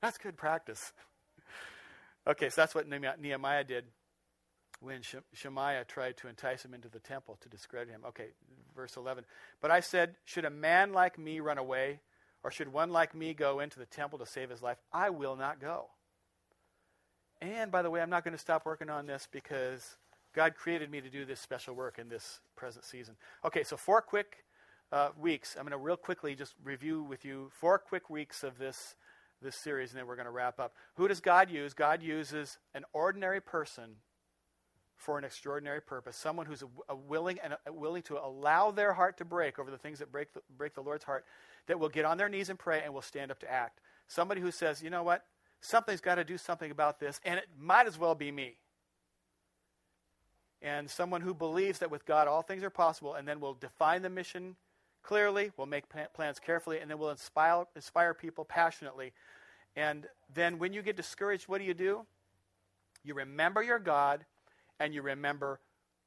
That's 0.00 0.18
good 0.18 0.36
practice. 0.36 0.92
Okay, 2.26 2.48
so 2.48 2.60
that's 2.60 2.74
what 2.74 2.86
Nehemiah 2.88 3.64
did 3.64 3.84
when 4.80 5.00
Shemaiah 5.32 5.84
tried 5.84 6.16
to 6.18 6.28
entice 6.28 6.64
him 6.64 6.74
into 6.74 6.88
the 6.88 6.98
temple 6.98 7.38
to 7.40 7.48
discredit 7.48 7.90
him. 7.90 8.02
Okay, 8.08 8.28
verse 8.74 8.96
11. 8.96 9.24
But 9.60 9.70
I 9.70 9.80
said, 9.80 10.16
Should 10.24 10.44
a 10.44 10.50
man 10.50 10.92
like 10.92 11.18
me 11.18 11.40
run 11.40 11.58
away, 11.58 12.00
or 12.42 12.50
should 12.50 12.72
one 12.72 12.90
like 12.90 13.14
me 13.14 13.34
go 13.34 13.60
into 13.60 13.78
the 13.78 13.86
temple 13.86 14.18
to 14.18 14.26
save 14.26 14.50
his 14.50 14.62
life? 14.62 14.78
I 14.92 15.10
will 15.10 15.36
not 15.36 15.60
go. 15.60 15.86
And 17.40 17.70
by 17.70 17.82
the 17.82 17.90
way, 17.90 18.00
I'm 18.00 18.10
not 18.10 18.24
going 18.24 18.34
to 18.34 18.38
stop 18.38 18.66
working 18.66 18.90
on 18.90 19.06
this 19.06 19.28
because 19.30 19.96
God 20.34 20.54
created 20.54 20.90
me 20.90 21.00
to 21.00 21.10
do 21.10 21.24
this 21.24 21.40
special 21.40 21.74
work 21.74 21.98
in 21.98 22.08
this 22.08 22.40
present 22.56 22.84
season. 22.84 23.16
Okay, 23.44 23.62
so 23.62 23.76
four 23.76 24.00
quick 24.00 24.44
uh, 24.92 25.08
weeks. 25.18 25.56
I'm 25.56 25.62
going 25.62 25.72
to 25.72 25.78
real 25.78 25.96
quickly 25.96 26.34
just 26.34 26.54
review 26.62 27.02
with 27.02 27.24
you 27.24 27.50
four 27.52 27.78
quick 27.78 28.10
weeks 28.10 28.42
of 28.42 28.58
this 28.58 28.96
this 29.42 29.56
series, 29.56 29.90
and 29.90 29.98
then 29.98 30.06
we're 30.06 30.16
going 30.16 30.26
to 30.26 30.32
wrap 30.32 30.58
up. 30.58 30.74
Who 30.94 31.08
does 31.08 31.20
God 31.20 31.50
use? 31.50 31.74
God 31.74 32.02
uses 32.02 32.58
an 32.74 32.84
ordinary 32.92 33.40
person 33.40 33.96
for 34.96 35.18
an 35.18 35.24
extraordinary 35.24 35.82
purpose. 35.82 36.16
Someone 36.16 36.46
who's 36.46 36.62
a, 36.62 36.68
a 36.88 36.96
willing 36.96 37.38
and 37.42 37.56
a, 37.66 37.72
willing 37.72 38.02
to 38.02 38.18
allow 38.24 38.70
their 38.70 38.92
heart 38.92 39.18
to 39.18 39.24
break 39.24 39.58
over 39.58 39.70
the 39.70 39.78
things 39.78 39.98
that 39.98 40.12
break 40.12 40.32
the, 40.32 40.40
break 40.56 40.74
the 40.74 40.80
Lord's 40.80 41.04
heart, 41.04 41.24
that 41.66 41.78
will 41.78 41.88
get 41.88 42.04
on 42.04 42.18
their 42.18 42.28
knees 42.28 42.48
and 42.48 42.58
pray 42.58 42.82
and 42.84 42.94
will 42.94 43.02
stand 43.02 43.30
up 43.30 43.40
to 43.40 43.50
act. 43.50 43.80
Somebody 44.06 44.40
who 44.40 44.50
says, 44.50 44.82
you 44.82 44.90
know 44.90 45.02
what, 45.02 45.24
something's 45.60 46.00
got 46.00 46.16
to 46.16 46.24
do 46.24 46.38
something 46.38 46.70
about 46.70 47.00
this, 47.00 47.20
and 47.24 47.38
it 47.38 47.48
might 47.58 47.86
as 47.86 47.98
well 47.98 48.14
be 48.14 48.30
me. 48.30 48.56
And 50.60 50.88
someone 50.88 51.22
who 51.22 51.34
believes 51.34 51.80
that 51.80 51.90
with 51.90 52.06
God 52.06 52.28
all 52.28 52.42
things 52.42 52.62
are 52.62 52.70
possible, 52.70 53.14
and 53.14 53.26
then 53.26 53.40
will 53.40 53.54
define 53.54 54.02
the 54.02 54.10
mission 54.10 54.56
clearly, 55.02 55.52
we'll 55.56 55.66
make 55.66 55.84
plans 56.14 56.38
carefully, 56.38 56.78
and 56.80 56.90
then 56.90 56.98
we'll 56.98 57.10
inspire, 57.10 57.64
inspire 57.74 58.14
people 58.14 58.44
passionately. 58.44 59.12
And 59.76 60.06
then 60.34 60.58
when 60.58 60.72
you 60.72 60.82
get 60.82 60.96
discouraged, 60.96 61.48
what 61.48 61.58
do 61.58 61.64
you 61.64 61.74
do? 61.74 62.04
You 63.04 63.14
remember 63.14 63.62
your 63.62 63.78
God 63.78 64.24
and 64.78 64.94
you 64.94 65.02
remember 65.02 65.60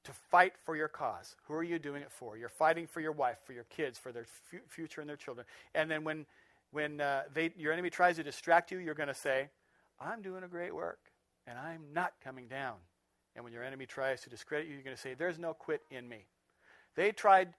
to 0.04 0.12
fight 0.14 0.54
for 0.64 0.76
your 0.76 0.88
cause. 0.88 1.36
Who 1.48 1.56
are 1.56 1.64
you 1.64 1.80
doing 1.80 2.02
it 2.02 2.12
for? 2.12 2.38
You're 2.38 2.48
fighting 2.50 2.88
for 2.88 3.02
your 3.02 3.12
wife, 3.12 3.38
for 3.44 3.54
your 3.54 3.64
kids, 3.66 3.98
for 3.98 4.12
their 4.12 4.26
future 4.68 5.02
and 5.02 5.10
their 5.10 5.18
children. 5.18 5.46
And 5.74 5.90
then 5.90 6.04
when, 6.04 6.26
when 6.72 7.02
uh, 7.02 7.24
they, 7.34 7.52
your 7.58 7.74
enemy 7.74 7.90
tries 7.90 8.18
to 8.18 8.24
distract 8.24 8.72
you, 8.72 8.78
you're 8.78 8.94
going 8.94 9.10
to 9.10 9.16
say, 9.16 9.50
I'm 10.00 10.22
doing 10.22 10.44
a 10.44 10.48
great 10.48 10.76
work, 10.76 11.00
and 11.48 11.58
I'm 11.58 11.82
not 11.94 12.14
coming 12.24 12.48
down. 12.48 12.76
And 13.36 13.44
when 13.44 13.52
your 13.52 13.64
enemy 13.64 13.86
tries 13.86 14.22
to 14.22 14.30
discredit 14.30 14.68
you, 14.68 14.74
you're 14.74 14.84
going 14.84 14.96
to 14.96 15.02
say, 15.02 15.14
There's 15.14 15.40
no 15.40 15.54
quit 15.54 15.82
in 15.90 16.08
me. 16.08 16.26
They 16.96 17.12
tried 17.12 17.54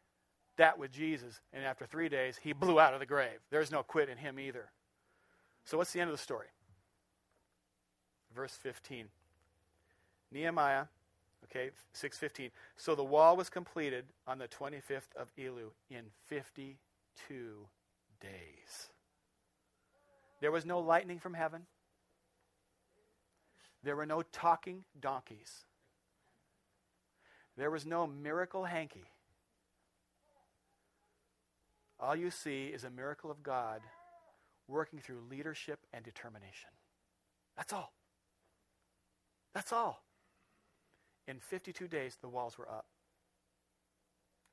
that 0.56 0.78
with 0.78 0.92
Jesus, 0.92 1.40
and 1.52 1.64
after 1.64 1.86
three 1.86 2.08
days, 2.08 2.38
he 2.42 2.52
blew 2.52 2.80
out 2.80 2.94
of 2.94 3.00
the 3.00 3.06
grave. 3.06 3.38
There's 3.50 3.70
no 3.70 3.82
quit 3.82 4.08
in 4.08 4.18
him 4.18 4.38
either. 4.38 4.70
So, 5.64 5.78
what's 5.78 5.92
the 5.92 6.00
end 6.00 6.10
of 6.10 6.16
the 6.16 6.22
story? 6.22 6.46
Verse 8.34 8.52
15 8.62 9.06
Nehemiah 10.32 10.86
Okay, 11.50 11.70
615. 11.92 12.50
So 12.76 12.94
the 12.94 13.04
wall 13.04 13.36
was 13.36 13.48
completed 13.48 14.04
on 14.26 14.38
the 14.38 14.48
25th 14.48 15.14
of 15.16 15.32
Elul 15.38 15.70
in 15.90 16.04
52 16.26 16.76
days. 18.20 18.90
There 20.40 20.52
was 20.52 20.66
no 20.66 20.80
lightning 20.80 21.18
from 21.18 21.34
heaven. 21.34 21.62
There 23.82 23.96
were 23.96 24.06
no 24.06 24.22
talking 24.32 24.84
donkeys. 25.00 25.64
There 27.56 27.70
was 27.70 27.86
no 27.86 28.06
miracle 28.06 28.64
hanky. 28.64 29.04
All 31.98 32.16
you 32.16 32.30
see 32.30 32.66
is 32.66 32.84
a 32.84 32.90
miracle 32.90 33.30
of 33.30 33.42
God 33.42 33.80
working 34.68 34.98
through 34.98 35.22
leadership 35.30 35.80
and 35.92 36.04
determination. 36.04 36.70
That's 37.56 37.72
all. 37.72 37.92
That's 39.54 39.72
all. 39.72 40.02
In 41.26 41.40
52 41.40 41.88
days, 41.88 42.18
the 42.20 42.28
walls 42.28 42.58
were 42.58 42.68
up. 42.68 42.86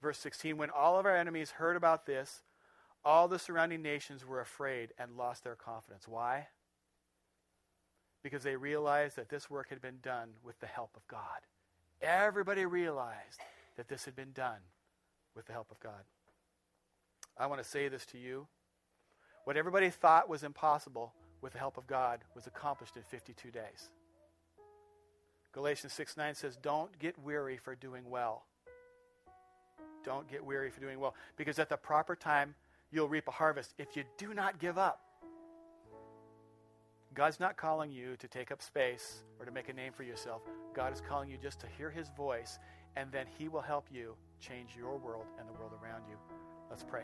Verse 0.02 0.18
16 0.20 0.58
When 0.58 0.70
all 0.70 0.98
of 0.98 1.06
our 1.06 1.16
enemies 1.16 1.52
heard 1.52 1.76
about 1.76 2.06
this, 2.06 2.42
all 3.04 3.28
the 3.28 3.40
surrounding 3.40 3.82
nations 3.82 4.26
were 4.26 4.40
afraid 4.40 4.94
and 4.98 5.18
lost 5.18 5.44
their 5.44 5.56
confidence. 5.56 6.08
Why? 6.08 6.48
because 8.24 8.44
they 8.44 8.56
realized 8.56 9.18
that 9.18 9.30
this 9.30 9.50
work 9.50 9.70
had 9.70 9.82
been 9.82 10.00
done 10.02 10.30
with 10.44 10.60
the 10.62 10.66
help 10.66 10.92
of 10.96 11.06
God. 11.08 11.20
Everybody 12.02 12.66
realized 12.66 13.40
that 13.76 13.90
this 13.90 14.06
had 14.06 14.16
been 14.16 14.32
done 14.32 14.60
with 15.36 15.46
the 15.46 15.54
help 15.54 15.70
of 15.70 15.80
God. 15.80 16.04
I 17.38 17.48
want 17.48 17.62
to 17.62 17.68
say 17.68 17.88
this 17.88 18.06
to 18.08 18.18
you. 18.18 18.48
What 19.46 19.58
everybody 19.58 19.90
thought 19.90 20.30
was 20.30 20.44
impossible 20.44 21.14
with 21.42 21.54
the 21.54 21.60
help 21.60 21.78
of 21.78 21.88
God 21.88 22.22
was 22.36 22.48
accomplished 22.48 22.96
in 22.96 23.04
52 23.04 23.52
days. 23.52 23.90
Galatians 25.52 25.94
6 25.94 26.18
9 26.18 26.36
says, 26.36 26.58
Don't 26.62 26.98
get 27.00 27.18
weary 27.20 27.58
for 27.58 27.76
doing 27.76 28.10
well. 28.10 28.46
Don't 30.04 30.30
get 30.30 30.44
weary 30.44 30.70
for 30.70 30.82
doing 30.82 31.00
well. 31.00 31.16
Because 31.38 31.60
at 31.60 31.70
the 31.70 31.78
proper 31.78 32.16
time, 32.16 32.56
you'll 32.92 33.08
reap 33.08 33.28
a 33.28 33.32
harvest 33.32 33.74
if 33.78 33.96
you 33.96 34.04
do 34.18 34.34
not 34.34 34.60
give 34.60 34.78
up. 34.78 35.02
God's 37.14 37.40
not 37.40 37.58
calling 37.58 37.92
you 37.92 38.16
to 38.18 38.28
take 38.28 38.52
up 38.52 38.62
space 38.62 39.24
or 39.40 39.46
to 39.46 39.52
make 39.52 39.70
a 39.70 39.74
name 39.74 39.94
for 39.94 40.04
yourself. 40.04 40.42
God 40.74 40.92
is 40.92 41.02
calling 41.08 41.30
you 41.30 41.38
just 41.38 41.60
to 41.60 41.68
hear 41.78 41.92
his 41.92 42.10
voice, 42.18 42.58
and 42.96 43.12
then 43.12 43.28
he 43.38 43.48
will 43.48 43.62
help 43.62 43.88
you 43.92 44.16
change 44.40 44.72
your 44.76 44.98
world 44.98 45.26
and 45.40 45.48
the 45.48 45.54
world 45.54 45.74
around 45.84 46.04
you. 46.10 46.16
Let's 46.72 46.84
pray. 46.84 47.04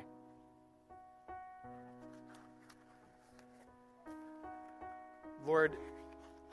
Lord, 5.50 5.72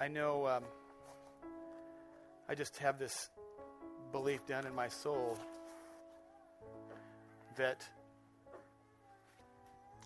I 0.01 0.09
know 0.09 0.47
um, 0.47 0.63
I 2.49 2.55
just 2.55 2.79
have 2.79 2.99
this 2.99 3.29
belief 4.11 4.47
down 4.47 4.67
in 4.67 4.75
my 4.75 4.89
soul 4.89 5.37
that 7.59 7.87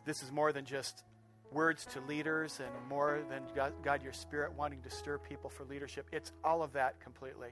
this 0.05 0.25
is 0.25 0.33
more 0.33 0.53
than 0.53 0.65
just 0.65 1.05
words 1.53 1.87
to 1.93 2.01
leaders 2.01 2.59
and 2.59 2.89
more 2.89 3.21
than 3.31 3.45
God, 3.55 3.75
God, 3.85 4.03
your 4.03 4.13
spirit 4.13 4.55
wanting 4.55 4.83
to 4.83 4.91
stir 4.91 5.19
people 5.19 5.51
for 5.51 5.63
leadership. 5.63 6.09
It's 6.11 6.33
all 6.43 6.61
of 6.65 6.73
that 6.73 6.99
completely. 6.99 7.51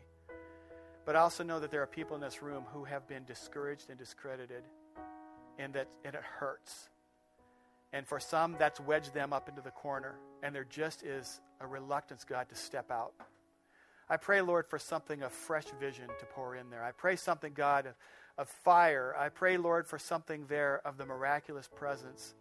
But 1.06 1.14
I 1.14 1.20
also 1.20 1.44
know 1.44 1.60
that 1.60 1.70
there 1.70 1.82
are 1.82 1.86
people 1.86 2.16
in 2.16 2.20
this 2.20 2.42
room 2.42 2.64
who 2.72 2.82
have 2.82 3.06
been 3.06 3.22
discouraged 3.22 3.90
and 3.90 3.96
discredited, 3.96 4.64
and 5.56 5.72
that 5.74 5.86
and 6.04 6.16
it 6.16 6.22
hurts. 6.40 6.88
And 7.92 8.06
for 8.06 8.20
some, 8.20 8.56
that's 8.58 8.80
wedged 8.80 9.14
them 9.14 9.32
up 9.32 9.48
into 9.48 9.62
the 9.62 9.70
corner, 9.70 10.16
and 10.42 10.54
there 10.54 10.66
just 10.68 11.02
is 11.02 11.40
a 11.60 11.66
reluctance, 11.66 12.24
God, 12.24 12.48
to 12.50 12.54
step 12.54 12.90
out. 12.90 13.12
I 14.10 14.16
pray, 14.16 14.40
Lord, 14.40 14.66
for 14.66 14.78
something 14.78 15.22
of 15.22 15.32
fresh 15.32 15.66
vision 15.80 16.06
to 16.06 16.26
pour 16.26 16.56
in 16.56 16.70
there. 16.70 16.82
I 16.82 16.92
pray 16.92 17.16
something, 17.16 17.52
God, 17.52 17.86
of, 17.86 17.94
of 18.38 18.48
fire. 18.48 19.14
I 19.18 19.28
pray, 19.28 19.56
Lord, 19.56 19.86
for 19.86 19.98
something 19.98 20.46
there 20.48 20.80
of 20.84 20.96
the 20.96 21.06
miraculous 21.06 21.68
presence. 21.74 22.34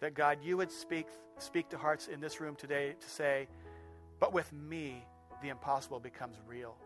That, 0.00 0.14
God, 0.14 0.38
you 0.42 0.56
would 0.56 0.70
speak, 0.70 1.06
speak 1.38 1.68
to 1.70 1.78
hearts 1.78 2.08
in 2.08 2.20
this 2.20 2.40
room 2.40 2.56
today 2.56 2.94
to 3.00 3.10
say, 3.10 3.48
but 4.20 4.32
with 4.32 4.52
me, 4.52 5.04
the 5.42 5.48
impossible 5.48 6.00
becomes 6.00 6.36
real. 6.46 6.76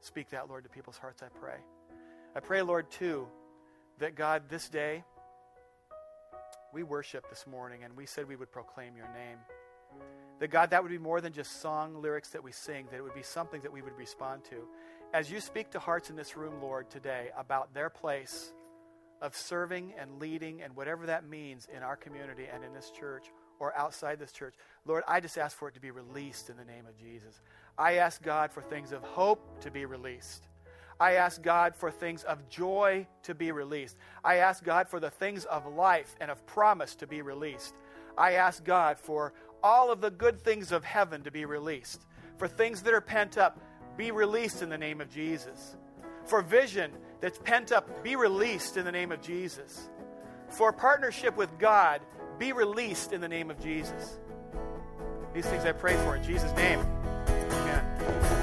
Speak 0.00 0.30
that, 0.30 0.48
Lord, 0.48 0.64
to 0.64 0.70
people's 0.70 0.98
hearts, 0.98 1.22
I 1.22 1.28
pray. 1.28 1.56
I 2.34 2.40
pray, 2.40 2.62
Lord, 2.62 2.90
too, 2.90 3.26
that, 3.98 4.14
God, 4.14 4.44
this 4.48 4.68
day, 4.68 5.04
we 6.72 6.82
worship 6.82 7.28
this 7.28 7.46
morning 7.46 7.84
and 7.84 7.96
we 7.96 8.06
said 8.06 8.28
we 8.28 8.36
would 8.36 8.52
proclaim 8.52 8.96
your 8.96 9.06
name. 9.06 9.38
That 10.38 10.48
God, 10.48 10.70
that 10.70 10.82
would 10.82 10.92
be 10.92 10.98
more 10.98 11.20
than 11.20 11.32
just 11.32 11.60
song 11.60 12.00
lyrics 12.00 12.30
that 12.30 12.42
we 12.42 12.52
sing, 12.52 12.86
that 12.90 12.96
it 12.96 13.02
would 13.02 13.14
be 13.14 13.22
something 13.22 13.60
that 13.60 13.72
we 13.72 13.82
would 13.82 13.96
respond 13.96 14.44
to. 14.44 14.66
As 15.12 15.30
you 15.30 15.40
speak 15.40 15.70
to 15.72 15.78
hearts 15.78 16.08
in 16.08 16.16
this 16.16 16.36
room, 16.36 16.62
Lord, 16.62 16.88
today 16.88 17.30
about 17.36 17.74
their 17.74 17.90
place 17.90 18.52
of 19.20 19.36
serving 19.36 19.92
and 19.98 20.18
leading 20.18 20.62
and 20.62 20.74
whatever 20.74 21.06
that 21.06 21.28
means 21.28 21.68
in 21.74 21.82
our 21.82 21.96
community 21.96 22.46
and 22.52 22.64
in 22.64 22.72
this 22.72 22.90
church 22.90 23.26
or 23.58 23.76
outside 23.76 24.18
this 24.18 24.32
church, 24.32 24.54
Lord, 24.86 25.04
I 25.06 25.20
just 25.20 25.36
ask 25.36 25.56
for 25.56 25.68
it 25.68 25.74
to 25.74 25.80
be 25.80 25.90
released 25.90 26.48
in 26.48 26.56
the 26.56 26.64
name 26.64 26.86
of 26.86 26.96
Jesus. 26.96 27.40
I 27.76 27.94
ask 27.94 28.22
God 28.22 28.50
for 28.50 28.62
things 28.62 28.92
of 28.92 29.02
hope 29.02 29.60
to 29.60 29.70
be 29.70 29.84
released. 29.84 30.46
I 31.00 31.14
ask 31.14 31.42
God 31.42 31.74
for 31.74 31.90
things 31.90 32.22
of 32.24 32.46
joy 32.50 33.06
to 33.22 33.34
be 33.34 33.52
released. 33.52 33.96
I 34.22 34.36
ask 34.36 34.62
God 34.62 34.86
for 34.86 35.00
the 35.00 35.08
things 35.08 35.46
of 35.46 35.66
life 35.66 36.14
and 36.20 36.30
of 36.30 36.46
promise 36.46 36.94
to 36.96 37.06
be 37.06 37.22
released. 37.22 37.74
I 38.18 38.32
ask 38.32 38.62
God 38.62 38.98
for 38.98 39.32
all 39.62 39.90
of 39.90 40.02
the 40.02 40.10
good 40.10 40.42
things 40.42 40.72
of 40.72 40.84
heaven 40.84 41.22
to 41.22 41.30
be 41.30 41.46
released. 41.46 42.04
For 42.36 42.46
things 42.46 42.82
that 42.82 42.92
are 42.92 43.00
pent 43.00 43.38
up, 43.38 43.58
be 43.96 44.10
released 44.10 44.62
in 44.62 44.68
the 44.68 44.78
name 44.78 45.00
of 45.00 45.10
Jesus. 45.10 45.76
For 46.26 46.42
vision 46.42 46.92
that's 47.20 47.38
pent 47.38 47.72
up, 47.72 48.04
be 48.04 48.14
released 48.14 48.76
in 48.76 48.84
the 48.84 48.92
name 48.92 49.10
of 49.10 49.22
Jesus. 49.22 49.88
For 50.48 50.70
partnership 50.72 51.36
with 51.36 51.58
God, 51.58 52.02
be 52.38 52.52
released 52.52 53.12
in 53.12 53.20
the 53.20 53.28
name 53.28 53.50
of 53.50 53.58
Jesus. 53.62 54.18
These 55.32 55.46
things 55.46 55.64
I 55.64 55.72
pray 55.72 55.94
for 56.04 56.16
in 56.16 56.22
Jesus' 56.22 56.54
name. 56.56 56.80
Amen. 57.28 58.39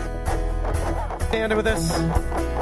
Stand 1.30 1.54
with 1.58 1.68
us. 1.68 2.58